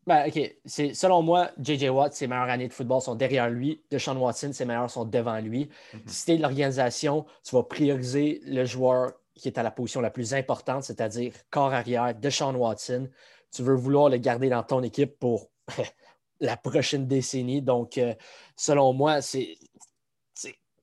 [0.06, 0.56] Ben, OK.
[0.68, 1.90] Selon moi, J.J.
[1.90, 3.82] Watt, ses meilleures années de football sont derrière lui.
[3.90, 5.68] Deshaun Watson, ses meilleures sont devant lui.
[5.96, 6.02] Mhm.
[6.06, 10.02] Si tu es de l'organisation, tu vas prioriser le joueur qui est à la position
[10.02, 13.10] la plus importante, c'est-à-dire corps arrière, Deshaun Watson.
[13.52, 15.50] Tu veux vouloir le garder dans ton équipe pour
[16.40, 17.62] la prochaine décennie.
[17.62, 18.14] Donc, euh,
[18.56, 19.56] selon moi, c'est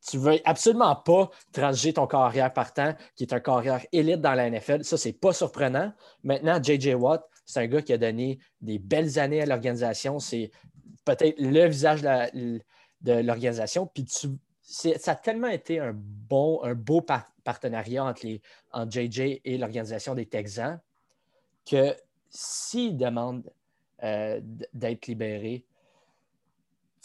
[0.08, 4.50] tu veux absolument pas transiger ton carrière partant, qui est un carrière élite dans la
[4.50, 4.84] NFL.
[4.84, 5.92] Ça, c'est pas surprenant.
[6.22, 6.94] Maintenant, J.J.
[6.94, 10.18] Watt, c'est un gars qui a donné des belles années à l'organisation.
[10.18, 10.50] C'est
[11.04, 12.60] peut-être le visage de
[13.12, 13.86] l'organisation.
[13.86, 14.04] Puis
[14.64, 17.02] ça a tellement été un bon, un beau
[17.44, 18.40] partenariat entre, les,
[18.72, 20.80] entre JJ et l'organisation des Texans
[21.66, 21.94] que
[22.30, 23.52] s'il demande
[24.02, 24.40] euh,
[24.72, 25.64] d'être libéré,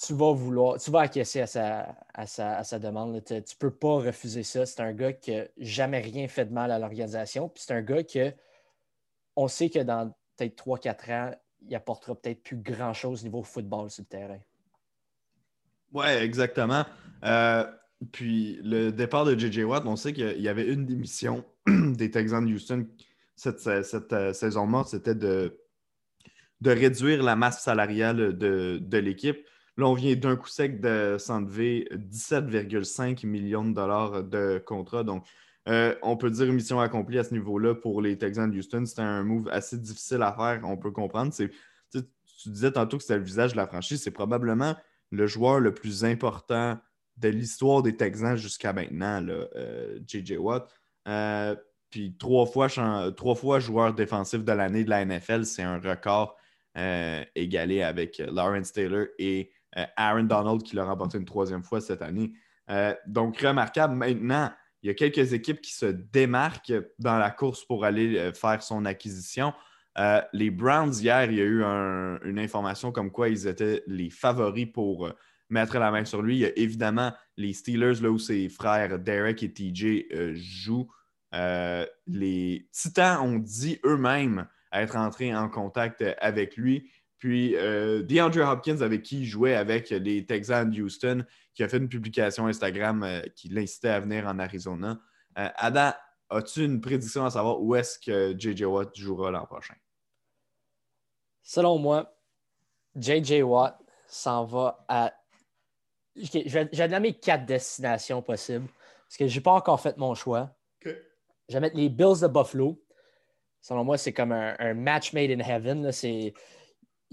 [0.01, 2.25] tu vas vouloir, tu vas acquiescer à sa, à
[2.63, 3.21] sa, demande.
[3.25, 4.65] Tu ne peux pas refuser ça.
[4.65, 7.49] C'est un gars qui n'a jamais rien fait de mal à l'organisation.
[7.49, 8.33] Puis c'est un gars que
[9.35, 11.31] on sait que dans peut-être 3-4 ans,
[11.67, 14.39] il apportera peut-être plus grand-chose au niveau football sur le terrain.
[15.91, 16.85] Oui, exactement.
[17.23, 17.65] Euh,
[18.11, 19.63] puis le départ de J.J.
[19.63, 22.87] Watt, on sait qu'il y avait une démission des Texans de Houston
[23.39, 25.57] cette, cette, euh, saison morte, c'était de,
[26.59, 29.37] de réduire la masse salariale de, de l'équipe.
[29.77, 35.05] Là, on vient d'un coup sec de s'enlever 17,5 millions de dollars de contrat.
[35.05, 35.25] Donc,
[35.69, 38.85] euh, on peut dire mission accomplie à ce niveau-là pour les Texans de Houston.
[38.85, 41.33] C'était un move assez difficile à faire, on peut comprendre.
[41.33, 41.49] Tu,
[42.45, 44.01] disais tantôt que c'était le visage de la franchise.
[44.01, 44.75] C'est probablement
[45.11, 46.77] le joueur le plus important
[47.19, 49.25] de l'histoire des Texans jusqu'à maintenant,
[50.07, 50.35] J.J.
[50.35, 50.69] Euh, Watt.
[51.07, 51.55] Euh,
[51.89, 56.37] puis trois fois, joueur défensif de l'année de la NFL, c'est un record
[57.35, 62.01] égalé avec Lawrence Taylor et euh, Aaron Donald qui l'a remporté une troisième fois cette
[62.01, 62.31] année.
[62.69, 63.95] Euh, donc, remarquable.
[63.95, 64.51] Maintenant,
[64.81, 68.63] il y a quelques équipes qui se démarquent dans la course pour aller euh, faire
[68.63, 69.53] son acquisition.
[70.33, 71.61] les Browns, hier, il y a eu
[72.23, 75.11] une information comme quoi ils étaient les favoris pour
[75.49, 76.37] mettre la main sur lui.
[76.37, 80.89] Il y a évidemment les Steelers, là où ses frères Derek et TJ jouent.
[82.07, 86.89] les Titans ont dit eux-mêmes être entrés en contact avec lui.
[87.19, 91.67] Puis euh, DeAndre Hopkins, avec qui il jouait avec les Texans de Houston, qui a
[91.67, 94.99] fait une publication Instagram euh, qui l'incitait à venir en Arizona.
[95.37, 95.91] Euh, Adam,
[96.29, 98.65] as-tu une prédiction à savoir où est-ce que J.J.
[98.65, 99.75] Watt jouera l'an prochain?
[101.43, 102.17] Selon moi,
[102.95, 103.43] J.J.
[103.43, 105.13] Watt s'en va à.
[106.19, 108.67] J'ai vais, quatre destinations possibles
[109.07, 110.55] parce que je n'ai pas encore fait mon choix.
[110.83, 112.79] Je vais mettre les Bills de Buffalo.
[113.61, 115.91] Selon moi, c'est comme un, match made in heaven.
[115.91, 116.33] C'est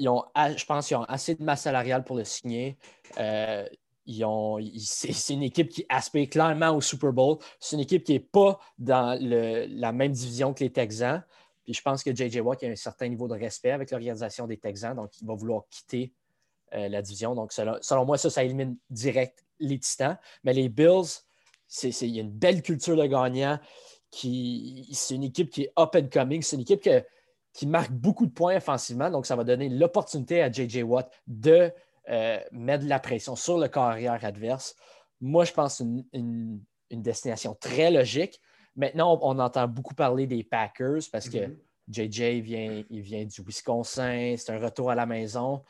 [0.07, 2.77] ont, je pense qu'ils ont assez de masse salariale pour le signer.
[3.19, 3.67] Euh,
[4.79, 7.39] c'est une équipe qui aspire clairement au Super Bowl.
[7.59, 11.25] C'est une équipe qui n'est pas dans la même division que les Texans.
[11.65, 12.41] Puis je pense que J.J.
[12.41, 15.65] Watt a un certain niveau de respect avec l'organisation des Texans, donc il va vouloir
[15.69, 16.13] quitter
[16.75, 17.35] euh, la division.
[17.35, 20.19] Donc selon, moi, ça, ça élimine direct les Titans.
[20.45, 21.23] Mais les Bills,
[21.83, 23.59] il y a une belle culture de gagnant.
[24.13, 26.43] C'est une équipe qui est up and coming.
[26.43, 27.05] C'est une équipe que
[27.53, 29.09] qui marque beaucoup de points offensivement.
[29.11, 30.83] Donc, ça va donner l'opportunité à J.J.
[30.83, 31.73] Watt de
[32.11, 34.77] euh, mettre de la pression sur le carrière adverse.
[35.23, 38.39] Moi, je pense une, une, une destination très logique.
[38.77, 41.39] Maintenant, on, entend beaucoup parler des Packers parce que
[41.89, 42.41] JJ mm-hmm.
[42.43, 45.63] vient, il vient du Wisconsin, c'est un retour à la maison.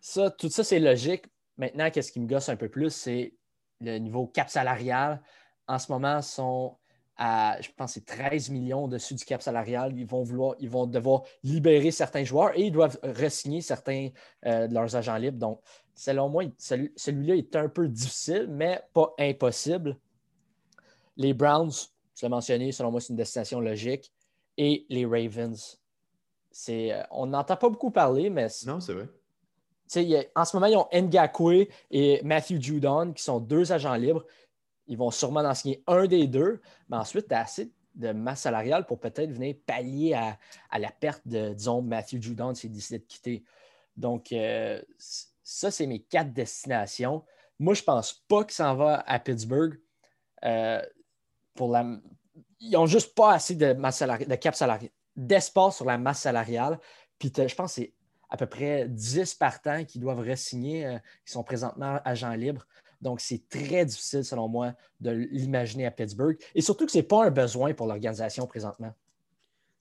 [0.00, 1.24] Ça, tout ça, c'est logique.
[1.56, 3.34] Maintenant, qu'est-ce qui me gosse un peu plus, c'est
[3.80, 5.22] le niveau cap salarial.
[5.66, 6.76] En ce moment, sont
[7.20, 9.92] je pense, c'est 13 millions au-dessus du cap salarial.
[9.96, 14.08] Ils vont, vouloir, ils vont devoir libérer certains joueurs et ils doivent re-signer certains
[14.46, 15.38] euh, de leurs agents libres.
[15.38, 15.60] Donc,
[15.94, 19.98] selon moi, celui-là est un peu difficile, mais pas impossible.
[21.16, 21.72] Les Browns,
[22.16, 24.10] je l'ai mentionné, selon moi, c'est une destination logique.
[24.56, 25.78] Et les Ravens,
[26.50, 28.48] c'est, euh, on n'entend pas beaucoup parler, mais.
[28.66, 29.08] Non, c'est vrai.
[29.96, 34.24] En ce moment, ils ont Ngakwe et Matthew Judon, qui sont deux agents libres.
[34.86, 38.42] Ils vont sûrement en signer un des deux, mais ensuite, tu as assez de masse
[38.42, 43.06] salariale pour peut-être venir pallier à, la perte de, disons, Matthew Judon s'il décide de
[43.06, 43.44] quitter.
[43.96, 44.80] Donc, euh,
[45.42, 47.24] ça, c'est mes quatre destinations.
[47.58, 49.78] Moi, je ne pense pas qu'il s'en va à Pittsburgh.
[50.44, 50.82] Euh.
[52.60, 56.78] Ils n'ont juste pas assez de, masse de cap sur la masse salariale.
[57.18, 57.94] Puis je pense que c'est
[58.30, 62.66] à peu près 10 partants qui doivent re-signer, euh, qui sont présentement agents libres.
[63.00, 66.36] Donc, c'est très difficile, selon moi, de l'imaginer à Pittsburgh.
[66.54, 68.94] Et surtout que ce n'est pas un besoin pour l'organisation présentement.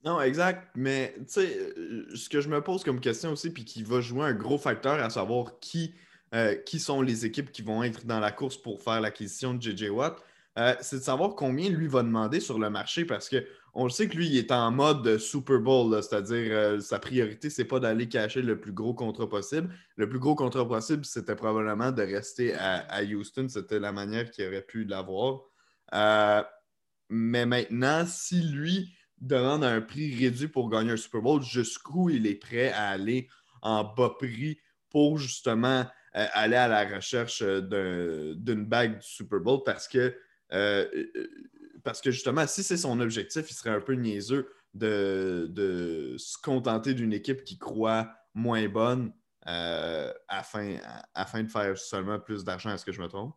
[0.03, 0.69] Non, exact.
[0.75, 3.99] Mais tu sais, euh, ce que je me pose comme question aussi, puis qui va
[3.99, 5.93] jouer un gros facteur à savoir qui,
[6.33, 9.61] euh, qui sont les équipes qui vont être dans la course pour faire l'acquisition de
[9.61, 10.17] JJ Watt,
[10.81, 14.07] c'est de savoir combien lui va demander sur le marché parce que on le sait
[14.07, 18.09] que lui, il est en mode Super Bowl, c'est-à-dire euh, sa priorité, c'est pas d'aller
[18.09, 19.73] cacher le plus gros contrat possible.
[19.95, 23.47] Le plus gros contrat possible, c'était probablement de rester à, Houston.
[23.47, 25.41] C'était la manière qu'il aurait pu l'avoir.
[25.93, 26.43] Euh,
[27.09, 32.25] mais maintenant, si lui demande un prix réduit pour gagner un Super Bowl, jusqu'où il
[32.25, 33.27] est prêt à aller
[33.61, 34.57] en bas prix
[34.89, 39.61] pour justement euh, aller à la recherche d'une bague du Super Bowl?
[39.63, 40.15] Parce que
[41.83, 46.93] parce que justement, si c'est son objectif, il serait un peu niaiseux de, se contenter
[46.93, 49.13] d'une équipe qui croit moins bonne
[49.47, 50.77] euh, afin,
[51.13, 52.73] afin de faire seulement plus d'argent.
[52.73, 53.33] Est-ce que je me trompe?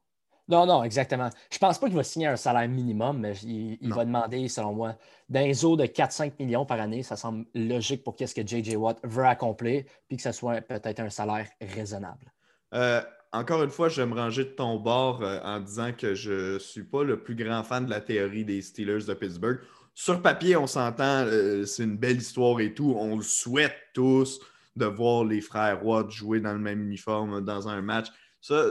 [0.48, 1.31] Non, non, exactement.
[1.50, 4.96] Je pense pas qu'il va signer un salaire minimum, mais il, va demander, selon moi,
[5.28, 7.02] d'un zoo de 4-5 millions par année.
[7.02, 8.76] Ça semble logique pour qu'est-ce que J.J.
[8.76, 12.33] Watt veut accomplir, puis que ce soit peut-être un salaire raisonnable.
[12.74, 13.02] Euh,
[13.33, 16.55] encore une fois, je vais me ranger de ton bord euh, en disant que je
[16.55, 19.61] ne suis pas le plus grand fan de la théorie des Steelers de Pittsburgh.
[19.95, 22.95] Sur papier, on s'entend, euh, c'est une belle histoire et tout.
[22.97, 24.40] On le souhaite tous
[24.77, 28.09] de voir les frères Watt jouer dans le même uniforme dans un match.
[28.40, 28.66] Ça,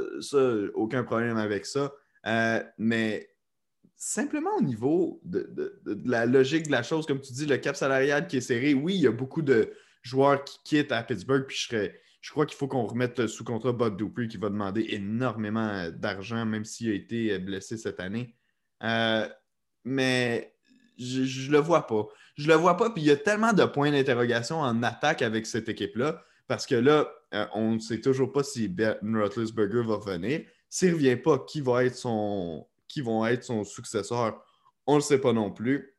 [0.74, 1.92] aucun problème avec ça.
[2.28, 3.30] Euh, mais
[3.96, 8.28] simplement au niveau de, la logique de la chose, comme tu dis, le cap salarial
[8.28, 9.72] qui est serré, oui, il y a beaucoup de
[10.02, 13.44] joueurs qui quittent à Pittsburgh, puis je serais je crois qu'il faut qu'on remette sous
[13.44, 18.36] contrat Bud Dupree qui va demander énormément d'argent, même s'il a été blessé cette année.
[18.84, 19.28] Euh,
[19.84, 20.56] mais
[20.98, 22.08] je ne le vois pas.
[22.36, 22.92] Je le vois pas.
[22.92, 26.24] Puis il y a tellement de points d'interrogation en attaque avec cette équipe-là.
[26.48, 30.42] Parce que là, euh, on ne sait toujours pas si Ben Roethlisberger va venir.
[30.70, 34.44] S'il ne revient pas, qui va être son, qui vont être son successeur,
[34.86, 35.96] on ne le sait pas non plus.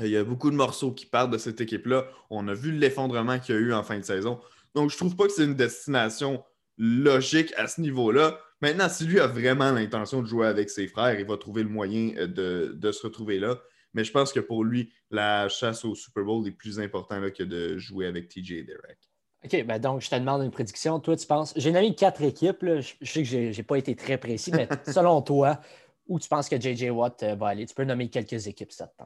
[0.00, 2.06] Il y a beaucoup de morceaux qui partent de cette équipe-là.
[2.28, 4.40] On a vu l'effondrement qu'il y a eu en fin de saison.
[4.74, 6.42] Donc, je trouve pas que c'est une destination
[6.76, 8.38] logique à ce niveau-là.
[8.60, 11.68] Maintenant, si lui a vraiment l'intention de jouer avec ses frères, il va trouver le
[11.68, 13.60] moyen euh, de, se retrouver là.
[13.92, 17.44] Mais je pense que pour lui, la chasse au Super Bowl est plus importante que
[17.44, 18.98] de jouer avec TJ Derek.
[19.44, 20.98] OK, ben donc je te demande une prédiction.
[20.98, 21.52] Toi, tu penses.
[21.56, 22.64] J'ai nommé quatre équipes.
[22.64, 25.60] Je sais que je n'ai pas été très précis, mais selon toi,
[26.08, 27.66] où tu penses que JJ Watt euh, va aller?
[27.66, 29.04] Tu peux nommer quelques équipes ça te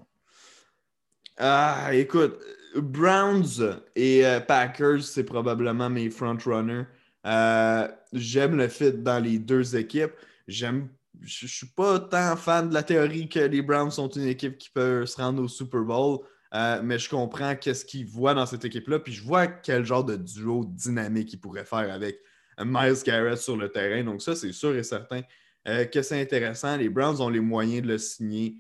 [1.37, 2.41] Ah, écoute,
[2.77, 6.85] Browns et euh, Packers, c'est probablement mes front-runners.
[7.27, 10.13] Euh, j'aime le fit dans les deux équipes.
[10.47, 10.89] J'aime.
[11.21, 14.57] Je ne suis pas tant fan de la théorie que les Browns sont une équipe
[14.57, 16.21] qui peut se rendre au Super Bowl,
[16.55, 20.05] euh, mais je comprends qu'est-ce qu'ils voient dans cette équipe-là, puis je vois quel genre
[20.05, 22.21] de duo dynamique ils pourraient faire avec
[22.65, 24.05] Miles Garrett sur le terrain.
[24.05, 25.23] Donc ça, c'est sûr et certain
[25.65, 26.77] que c'est intéressant.
[26.77, 28.55] Les Browns ont les moyens de le signer.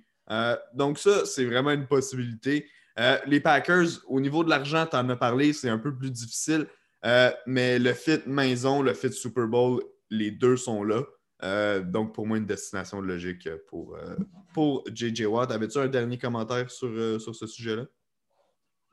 [0.74, 2.66] donc ça, c'est vraiment une possibilité.
[2.98, 6.10] Euh, les Packers, au niveau de l'argent, tu en as parlé, c'est un peu plus
[6.10, 6.66] difficile.
[7.04, 11.02] Euh, mais le fit maison, le fit Super Bowl, les deux sont là.
[11.44, 13.96] Euh, donc, pour moi, une destination logique pour,
[14.52, 15.52] pour JJ Watt.
[15.52, 17.84] Avais-tu un dernier commentaire sur, sur ce sujet-là?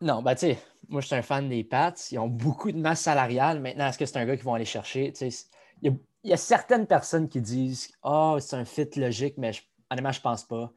[0.02, 1.94] Non, ben tu sais, moi je suis un fan des Pats.
[2.12, 3.62] Ils ont beaucoup de masse salariale.
[3.62, 5.14] Maintenant, est-ce que c'est un gars qu'ils vont aller chercher?
[5.82, 9.52] Il y, a certaines personnes qui disent Ah, oh, c'est un fit logique, mais
[9.90, 10.72] honnêtement, je pense pas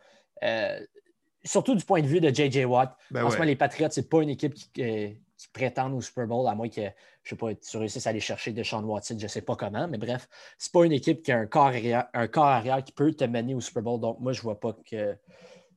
[1.45, 2.65] surtout du point de vue de J.J.
[2.65, 2.97] Watt.
[3.11, 6.27] Ben en ce moment, les Patriots, c'est pas une équipe euh, qui, prétend au Super
[6.27, 6.83] Bowl, à moins que,
[7.23, 9.99] je sais pas, tu réussisses à aller chercher Deshaun Watson, je sais pas comment, mais
[9.99, 13.13] bref, c'est pas une équipe qui a un corps arrière, un corps arrière qui peut
[13.13, 14.01] te mener au Super Bowl.
[14.01, 15.17] Donc, moi, je vois pas que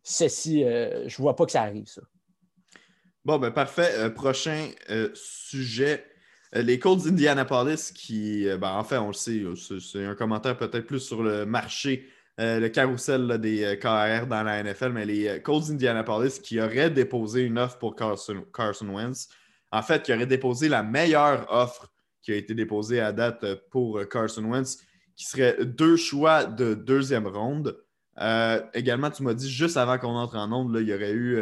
[0.03, 2.01] ceci, euh, je vois pas que ça arrive, ça.
[3.23, 3.91] Bon, ben parfait.
[3.97, 4.69] Euh, prochain
[5.13, 6.05] sujet.
[6.53, 9.41] Les Colts d'Indianapolis qui, ben, en fait, on le sait,
[9.79, 12.09] c'est un commentaire peut-être plus sur le marché
[12.41, 16.59] euh, le carrousel des euh, KR dans la NFL, mais les euh, Colts d'Indianapolis qui
[16.59, 19.29] auraient déposé une offre pour Carson, Wentz.
[19.71, 21.91] En fait, qui auraient déposé la meilleure offre
[22.23, 24.79] qui a été déposée à date pour Carson Wentz,
[25.15, 27.77] qui serait deux choix de deuxième ronde.
[28.73, 31.41] également, tu m'as dit juste avant qu'on entre en onde, il y aurait eu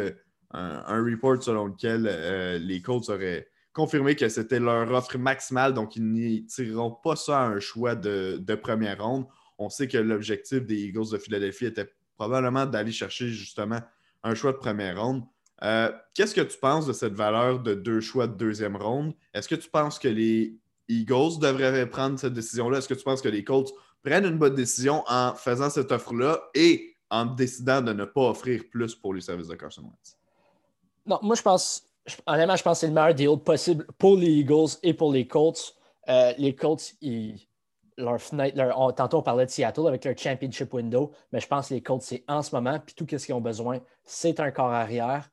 [0.52, 6.10] un, report selon lequel les Colts auraient confirmé que c'était leur offre maximale, donc ils
[6.10, 9.26] n'y tireront pas ça à un choix de, de première ronde.
[9.60, 13.80] On sait que l'objectif des Eagles de Philadelphie était probablement d'aller chercher justement
[14.22, 15.22] un choix de première ronde.
[15.62, 19.12] Euh, qu'est-ce que tu penses de cette valeur de deux choix de deuxième ronde?
[19.34, 20.56] Est-ce que tu penses que les
[20.88, 22.78] Eagles devraient prendre cette décision-là?
[22.78, 23.70] Est-ce que tu penses que les Colts
[24.02, 28.62] prennent une bonne décision en faisant cette offre-là et en décidant de ne pas offrir
[28.70, 30.16] plus pour les services de Carson Wentz?
[31.04, 31.86] Non, moi je pense,
[32.26, 35.26] honnêtement, je pense que c'est le meilleur deal possible pour les Eagles et pour les
[35.26, 35.76] Colts.
[36.08, 36.94] Euh, les Colts,
[37.96, 38.56] leur fenêtre,
[38.96, 42.02] tantôt on parlait de Seattle avec leur championship window, mais je pense que les Colts,
[42.02, 45.30] c'est en ce moment, puis tout ce qu'ils ont besoin, c'est un corps arrière.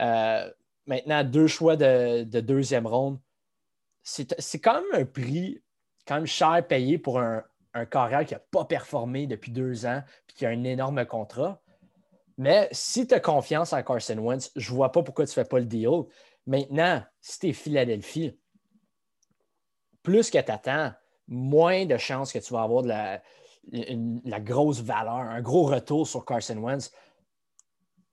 [0.00, 0.50] Euh,
[0.86, 3.18] maintenant, deux choix de, deuxième ronde,
[4.02, 5.62] c'est quand même un prix
[6.06, 7.42] quand même cher payé pour un,
[7.76, 11.60] un carrière qui n'a pas performé depuis deux ans puis qui a un énorme contrat.
[12.38, 15.34] Mais si tu as confiance en Carson Wentz, je ne vois pas pourquoi tu ne
[15.34, 16.04] fais pas le deal.
[16.46, 18.38] Maintenant, si tu es Philadelphie,
[20.02, 20.92] plus que tu attends,
[21.28, 26.24] moins de chances que tu vas avoir de la, grosse valeur, un gros retour sur
[26.24, 26.92] Carson Wentz.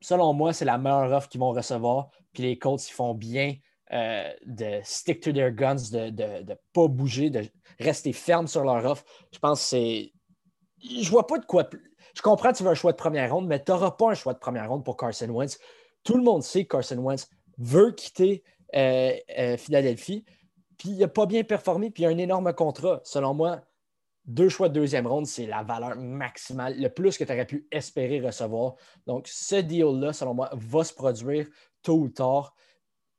[0.02, 2.10] Selon moi, c'est la meilleure offre qu'ils vont recevoir.
[2.34, 3.56] Puis les Colts, ils font bien
[3.94, 7.46] euh, de stick to their guns, de ne pas bouger, de
[7.80, 9.06] rester ferme sur leur offre.
[9.32, 10.14] Je pense que c'est.
[10.84, 11.70] Je vois pas de quoi.
[12.16, 14.14] Je comprends que tu veux un choix de première ronde, mais tu n'auras pas un
[14.14, 15.60] choix de première ronde pour Carson Wentz.
[16.04, 18.44] Tout le monde sait que Carson Wentz veut quitter
[18.76, 20.26] euh, euh, Philadelphie,
[20.78, 23.02] puis il n'a pas bien performé, puis il a un énorme contrat.
[23.04, 23.62] Selon moi,
[24.26, 27.68] deux choix de deuxième ronde, c'est la valeur maximale, le plus que tu aurais pu
[27.72, 28.76] espérer recevoir.
[29.06, 31.48] Donc, ce deal-là, selon moi, va se produire
[31.82, 32.56] tôt ou tard.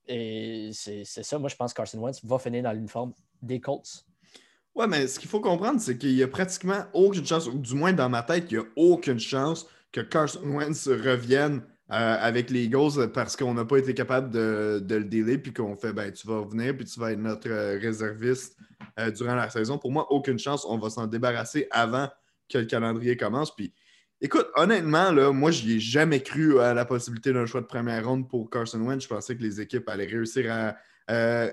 [0.06, 4.04] Et c'est ça, moi, je pense que Carson Wentz va finir dans l'uniforme des Colts.
[4.74, 7.74] Ouais, mais ce qu'il faut comprendre, c'est qu'il n'y a pratiquement aucune chance, ou du
[7.74, 12.48] moins dans ma tête, il n'y a aucune chance que Carson Wentz revienne euh, avec
[12.48, 16.10] les Eagles parce qu'on n'a pas été capable de, le délai, puis qu'on fait, ben,
[16.10, 18.56] tu vas revenir, puis tu vas être notre euh, réserviste
[18.98, 19.76] euh, durant la saison.
[19.76, 20.64] Pour moi, aucune chance.
[20.66, 22.08] On va s'en débarrasser avant
[22.48, 23.54] que le calendrier commence.
[23.54, 23.74] Puis,
[24.22, 28.08] écoute, honnêtement, là, moi, je ai jamais cru à la possibilité d'un choix de première
[28.08, 29.02] ronde pour Carson Wentz.
[29.02, 30.76] Je pensais que les équipes allaient réussir à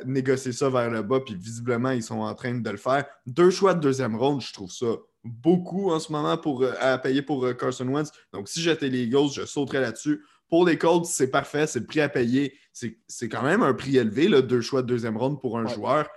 [0.06, 3.04] négocier ça vers le bas, puis visiblement, ils sont en train de le faire.
[3.26, 6.98] Deux choix de deuxième ronde, je trouve ça beaucoup en ce moment pour, euh, à
[6.98, 8.12] payer pour euh, Carson Wentz.
[8.34, 10.24] Donc, si j'étais les Eagles, je sauterais là-dessus.
[10.50, 12.58] Pour les Colts, c'est parfait, c'est le prix à payer.
[12.74, 16.10] C'est quand même un prix élevé, là, deux choix de deuxième ronde pour un joueur.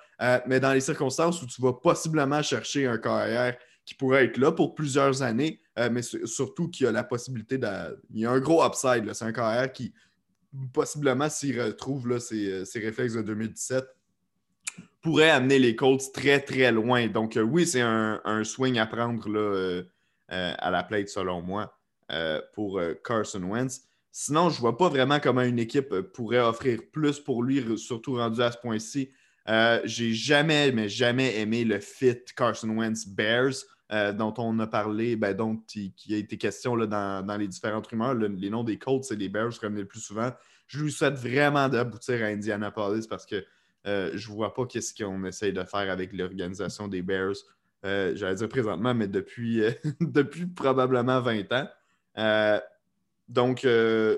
[0.47, 4.51] mais dans les circonstances où tu vas possiblement chercher un carrière qui pourrait être là
[4.51, 5.61] pour plusieurs années,
[5.93, 7.69] mais surtout qu'il y a la possibilité de.
[8.13, 9.09] Il y a un gros upside.
[9.13, 9.95] C'est un carrière qui
[10.73, 13.85] possiblement, s'il retrouve là, ses, réflexes de 2017,
[15.05, 17.07] pourrait amener les Colts très, très loin.
[17.09, 19.83] Donc, euh, oui, c'est un, swing à prendre là, euh,
[20.33, 21.79] euh, à la plate, selon moi,
[22.55, 23.83] pour Carson Wentz.
[24.11, 28.15] Sinon, je ne vois pas vraiment comment une équipe pourrait offrir plus pour lui, surtout
[28.15, 29.11] rendu à ce point-ci.
[29.85, 33.55] J'ai jamais, mais jamais aimé le fit Carson Wentz Bears.
[34.15, 38.15] dont on a parlé, ben, qui, a été question là, dans, les différentes rumeurs.
[38.15, 40.31] les noms des Colts et des Bears revenaient le plus souvent.
[40.67, 43.45] Je lui souhaite vraiment d'aboutir à Indianapolis parce que
[43.87, 47.35] euh, je ne vois pas qu'est-ce qu'on essaye de faire avec l'organisation des Bears.
[47.85, 49.71] Euh, j'allais dire présentement, mais depuis, euh,
[50.01, 52.61] depuis probablement 20 ans.
[53.29, 53.67] donc,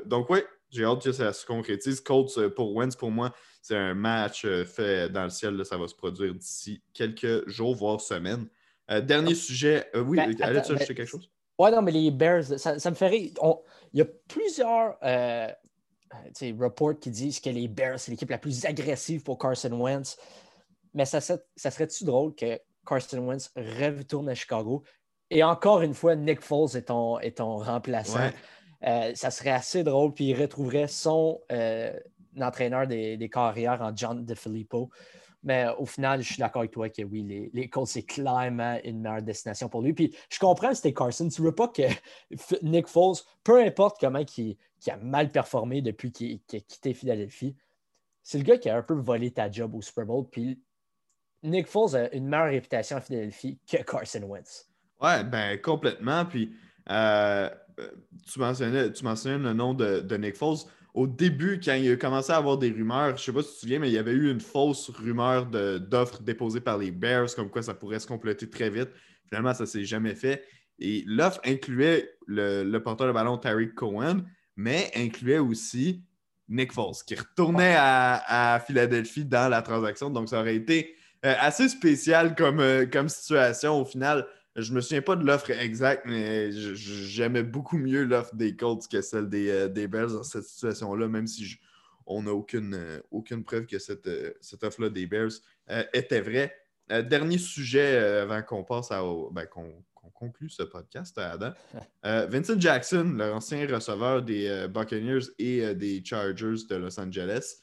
[0.07, 2.01] donc oui, j'ai hâte que ça se concrétise.
[2.01, 5.65] Colts pour Wentz, pour moi, c'est un match fait dans le ciel.
[5.65, 8.47] ça va se produire d'ici quelques jours, voire semaines.
[9.03, 9.89] dernier sujet.
[9.95, 11.31] oui, ben, allez-tu ajouter quelque chose?
[11.59, 13.33] Oui, non, mais les Bears, ça, me fait rire.
[13.93, 15.49] il y a plusieurs euh,
[16.59, 20.17] reports qui disent que les Bears, c'est l'équipe la plus agressive pour Carson Wentz.
[20.95, 24.83] Mais ça, ça, serait-tu drôle que Carson Wentz retourne à Chicago?
[25.31, 28.31] Et encore une fois, Nick Foles est ton, est ton remplaçant?
[28.85, 31.93] Euh, ça serait assez drôle, puis il retrouverait son euh,
[32.41, 34.91] entraîneur des, des, carrières en John DeFilippo.
[35.47, 38.81] Mais au final, je suis d'accord avec toi que oui, les, les Colts, c'est clairement
[38.83, 39.95] une meilleure destination pour lui.
[39.95, 41.29] Puis je comprends c'était Carson.
[41.29, 41.83] Tu veux pas que
[42.63, 44.57] Nick Foles, peu importe comment il,
[44.89, 47.55] a mal performé depuis qu'il a quitté Philadelphie,
[48.25, 50.27] c'est le gars qui a un peu volé ta job au Super Bowl.
[50.29, 50.61] Puis
[51.45, 54.69] Nick Foles a une meilleure réputation à Philadelphie que Carson Wentz.
[55.01, 56.25] Ouais, ben complètement.
[56.25, 56.57] Puis
[56.91, 57.49] euh,
[58.33, 60.67] tu, mentionnais, tu mentionnais le nom de, de Nick Foles
[60.97, 63.49] au début, quand il a commencé à avoir des rumeurs, je ne sais pas si
[63.49, 66.91] tu te souviens, mais il y avait eu une fausse rumeur d'offres déposées par les
[66.91, 68.89] Bears, comme quoi ça pourrait se compléter très vite.
[69.29, 70.43] Finalement, ça ne s'est jamais fait.
[70.79, 74.25] Et l'offre incluait le, porteur de ballon Tariq Cohen,
[74.57, 76.03] mais incluait aussi
[76.49, 80.09] Nick Foles, qui retournait à, Philadelphie dans la transaction.
[80.09, 80.95] Donc, ça aurait été
[81.27, 84.27] euh, assez spécial comme, euh, comme situation au final.
[84.57, 89.03] Je me souviens pas de l'offre exacte, mais j'aimais beaucoup mieux l'offre des Colts que
[89.03, 91.59] celle des, euh, des Bears dans cette situation-là, même si
[92.07, 94.09] on n'a aucune, aucune preuve que cette,
[94.41, 95.33] cette offre-là des Bears
[95.93, 96.55] était vraie.
[96.89, 99.03] dernier sujet avant qu'on passe à.
[99.33, 99.73] Ben, qu'on
[100.15, 101.53] conclut ce podcast, Adam.
[102.05, 107.57] Vincent Jackson, l'ancien receveur des Buccaneers et des Chargers de Los Angeles,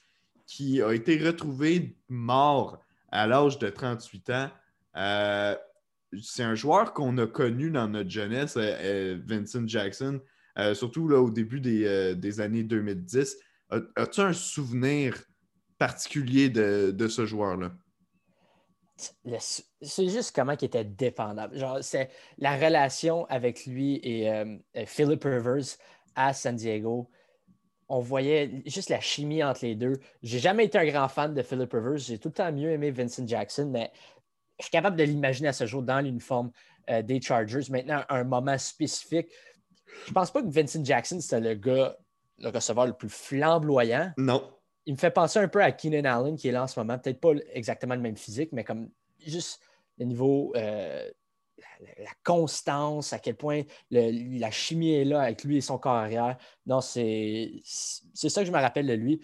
[0.45, 4.49] qui a été retrouvé mort à l'âge de 38 ans.
[6.13, 10.19] Euh, c'est un joueur qu'on a connu dans notre jeunesse, euh, euh, Vincent Jackson,
[10.73, 13.37] surtout là, au début des, années 2010.
[13.95, 15.23] As-tu un souvenir
[15.79, 17.71] particulier de, ce joueur-là?
[19.81, 21.57] C'est juste comment il était dépendable.
[21.57, 24.29] Genre, c'est la relation avec lui et
[24.85, 25.77] Philip Rivers
[26.15, 27.09] à San Diego
[27.89, 29.99] on voyait juste la chimie entre les deux.
[30.21, 31.97] J'ai jamais été un grand fan de Philip Rivers.
[31.97, 33.91] J'ai tout le temps mieux aimé Vincent Jackson, mais
[34.63, 36.49] je suis capable de l'imaginer à ce jour dans l'uniforme
[36.89, 37.69] euh, des Chargers.
[37.69, 39.27] Maintenant, un moment spécifique.
[40.07, 41.97] Je pense pas que Vincent Jackson, c'était le gars,
[42.39, 44.11] le receveur le plus flamboyant.
[44.17, 44.49] Non.
[44.85, 46.97] Il me fait penser un peu à Keenan Allen qui est là en ce moment.
[46.97, 48.89] Peut-être pas exactement le même physique, mais comme
[49.19, 49.59] juste
[49.97, 51.09] le niveau euh,
[51.99, 56.37] la, constance, à quel point la chimie est là avec lui et son corps arrière.
[56.65, 59.21] Non, c'est ça que je me rappelle de lui.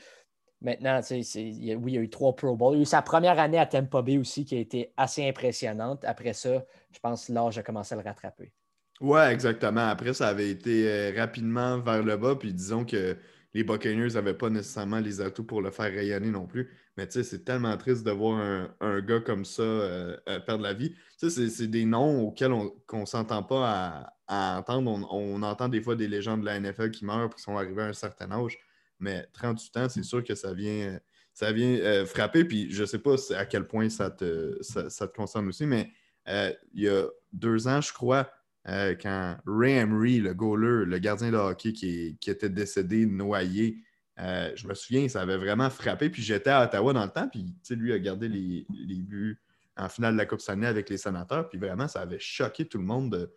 [0.62, 2.76] Maintenant, oui, il y a eu trois Pro Bowls.
[2.76, 5.28] Il y a eu sa première année à Tampa Bay aussi qui a été assez
[5.28, 6.04] impressionnante.
[6.04, 8.52] Après ça, je pense que l'âge a commencé à le rattraper.
[9.00, 9.88] Ouais, exactement.
[9.88, 12.36] Après, ça avait été euh, rapidement vers le bas.
[12.36, 13.16] Puis disons que
[13.54, 16.70] les Buccaneers n'avaient pas nécessairement les atouts pour le faire rayonner non plus.
[16.98, 18.38] Mais tu sais, c'est tellement triste de voir
[18.82, 20.94] un, gars comme ça euh, euh, perdre la vie.
[21.18, 25.08] Tu sais, c'est des noms auxquels on ne s'entend pas à, entendre.
[25.12, 27.84] On, entend des fois des légendes de la NFL qui meurent et qui sont arrivés
[27.84, 28.60] à un certain âge.
[29.00, 31.00] Mais 38 ans, c'est sûr que ça vient,
[31.42, 32.46] euh, frapper.
[32.46, 35.90] Puis je ne sais pas à quel point ça te, concerne aussi, mais
[36.28, 38.30] il y a deux ans, je crois,
[38.66, 43.84] quand Ray Emery, le goaler, le gardien de hockey qui, était décédé, noyé,
[44.20, 46.10] euh, je me souviens, ça avait vraiment frappé.
[46.10, 49.40] Puis j'étais à Ottawa dans le temps, puis lui a gardé les, buts
[49.78, 51.48] en finale de la Coupe Stanley avec les sénateurs.
[51.50, 53.34] Puis vraiment, ça avait choqué tout le monde de,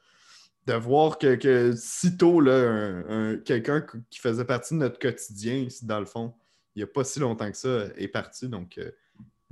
[0.66, 2.40] voir que, que sitôt,
[3.44, 6.34] quelqu'un qui faisait partie de notre quotidien, dans le fond,
[6.74, 8.48] il n'y a pas si longtemps que ça, est parti.
[8.48, 8.90] Donc, euh,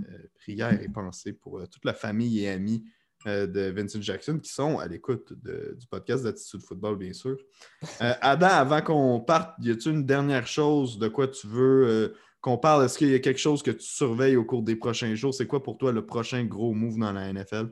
[0.00, 2.84] euh, prière et pensée pour toute la famille et amis
[3.26, 7.36] euh, de Vincent Jackson qui sont à l'écoute du podcast d'Attitude Football, bien sûr.
[8.00, 12.14] Euh, Adam, avant qu'on parte, y a-t-il une dernière chose de quoi tu veux euh,
[12.40, 12.86] qu'on parle?
[12.86, 15.34] Est-ce qu'il y a quelque chose que tu surveilles au cours des prochains jours?
[15.34, 17.68] C'est quoi pour toi le prochain gros move dans la NFL?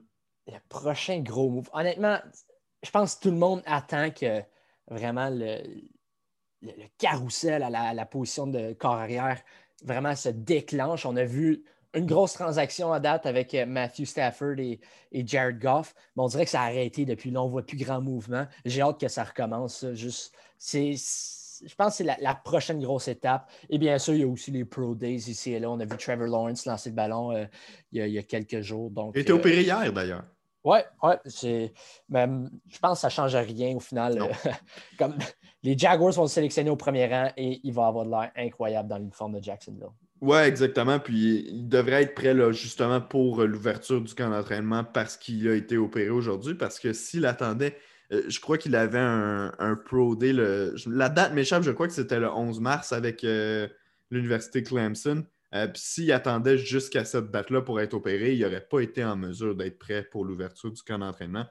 [0.49, 1.70] Le prochain gros move.
[1.72, 2.18] Honnêtement,
[2.83, 4.43] je pense que tout le monde attend que
[4.89, 5.59] vraiment le,
[6.62, 9.41] le, carrousel à la, la, position de corps arrière
[9.85, 11.07] vraiment se déclenche.
[11.07, 11.64] On a vu
[11.95, 14.81] une grosse transaction à date avec euh, Matthew Stafford et,
[15.12, 17.43] Jared Goff, mais on dirait que ça a arrêté depuis là.
[17.43, 18.47] On ne voit plus grand mouvement.
[18.64, 19.87] J'ai hâte que ça recommence.
[19.95, 23.51] Juste, c'est, je pense que c'est la, prochaine grosse étape.
[23.70, 25.70] Et bien sûr, il y a aussi les Pro Days ici et là.
[25.70, 27.47] On a vu Trevor Lawrence lancer le ballon euh,
[27.93, 28.91] il, y a, quelques jours.
[28.91, 30.24] Donc, il était opéré hier d'ailleurs.
[30.69, 31.73] Oui, ouais, c'est.
[32.11, 34.19] Même, je pense que ça ne change rien au final.
[34.99, 35.14] comme
[35.62, 38.87] les Jaguars vont le sélectionner au premier rang et il va avoir de l'air incroyable
[38.87, 39.89] dans l'uniforme de Jacksonville.
[40.21, 40.99] Oui, exactement.
[40.99, 45.49] Puis il devrait être prêt là, justement pour euh, l'ouverture du camp d'entraînement parce qu'il
[45.49, 46.55] a été opéré aujourd'hui.
[46.55, 47.75] Parce que s'il attendait,
[48.12, 50.35] euh, je crois qu'il avait un, Pro Day.
[50.35, 53.69] la date m'échappe, je crois que c'était le 11 mars avec euh,
[54.11, 55.25] l'Université Clemson.
[55.53, 59.55] Puis s'il attendait jusqu'à cette date-là pour être opéré, il n'aurait pas été en mesure
[59.55, 61.47] d'être prêt pour l'ouverture du camp d'entraînement.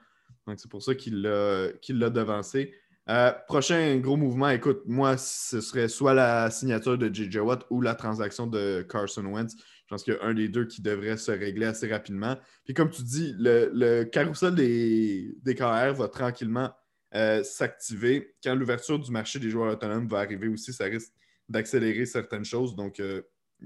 [0.45, 2.74] Donc c'est pour ça qu'il l'a devancé.
[3.10, 7.39] Euh, prochain gros mouvement, écoute, moi, ce serait soit la signature de J.J.
[7.39, 9.56] Watt ou la transaction de Carson Wentz.
[9.56, 12.38] Je pense qu'il y a un des deux qui devrait se régler assez rapidement.
[12.66, 16.72] Puis comme tu dis, le, le carrousel des, des va tranquillement
[17.16, 18.36] euh, s'activer.
[18.43, 21.14] Quand l'ouverture du marché des joueurs autonomes va arriver aussi, ça risque
[21.48, 22.76] d'accélérer certaines choses.
[22.76, 23.22] Donc, euh,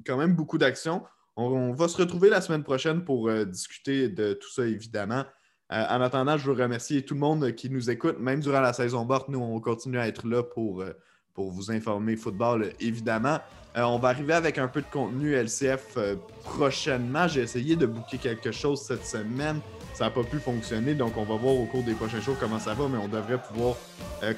[0.06, 1.04] quand même beaucoup d'actions.
[1.38, 5.24] On, va se retrouver la semaine prochaine pour discuter de tout ça, évidemment.
[5.72, 8.74] Euh, en attendant, je veux remercier tout le monde qui nous écoute, même durant la
[8.74, 9.30] saison morte.
[9.30, 10.92] Nous, on continue à être là pour, euh,
[11.34, 13.40] pour vous informer football, évidemment.
[13.78, 15.98] Euh, on va arriver avec un peu de contenu LCF
[16.44, 17.30] prochainement.
[17.30, 19.62] J'ai essayé de booker quelque chose cette semaine.
[19.94, 22.60] Ça n'a pas pu fonctionner, donc on va voir au cours des prochains jours comment
[22.60, 23.76] ça va, mais on devrait pouvoir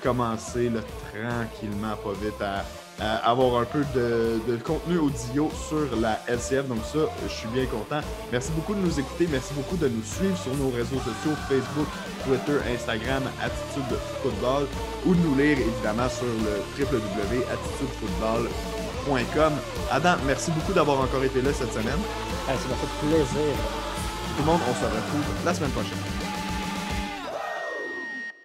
[0.02, 0.70] commencer
[1.12, 2.66] tranquillement, pas vite, à
[3.00, 6.68] avoir un peu de, contenu audio sur la LCF.
[6.68, 8.02] Donc ça, je suis bien content.
[8.32, 9.28] Merci beaucoup de nous écouter.
[9.32, 11.88] Merci beaucoup de nous suivre sur nos réseaux sociaux, Facebook,
[12.26, 14.68] Twitter, Instagram, Attitude Football,
[15.06, 19.54] ou de nous lire évidemment sur le www.attitudefootball.com.
[19.92, 22.00] Adam, merci beaucoup d'avoir encore été là cette semaine.
[22.48, 23.56] ça m'a fait plaisir.
[24.36, 26.23] Tout le monde, on se retrouve la semaine prochaine.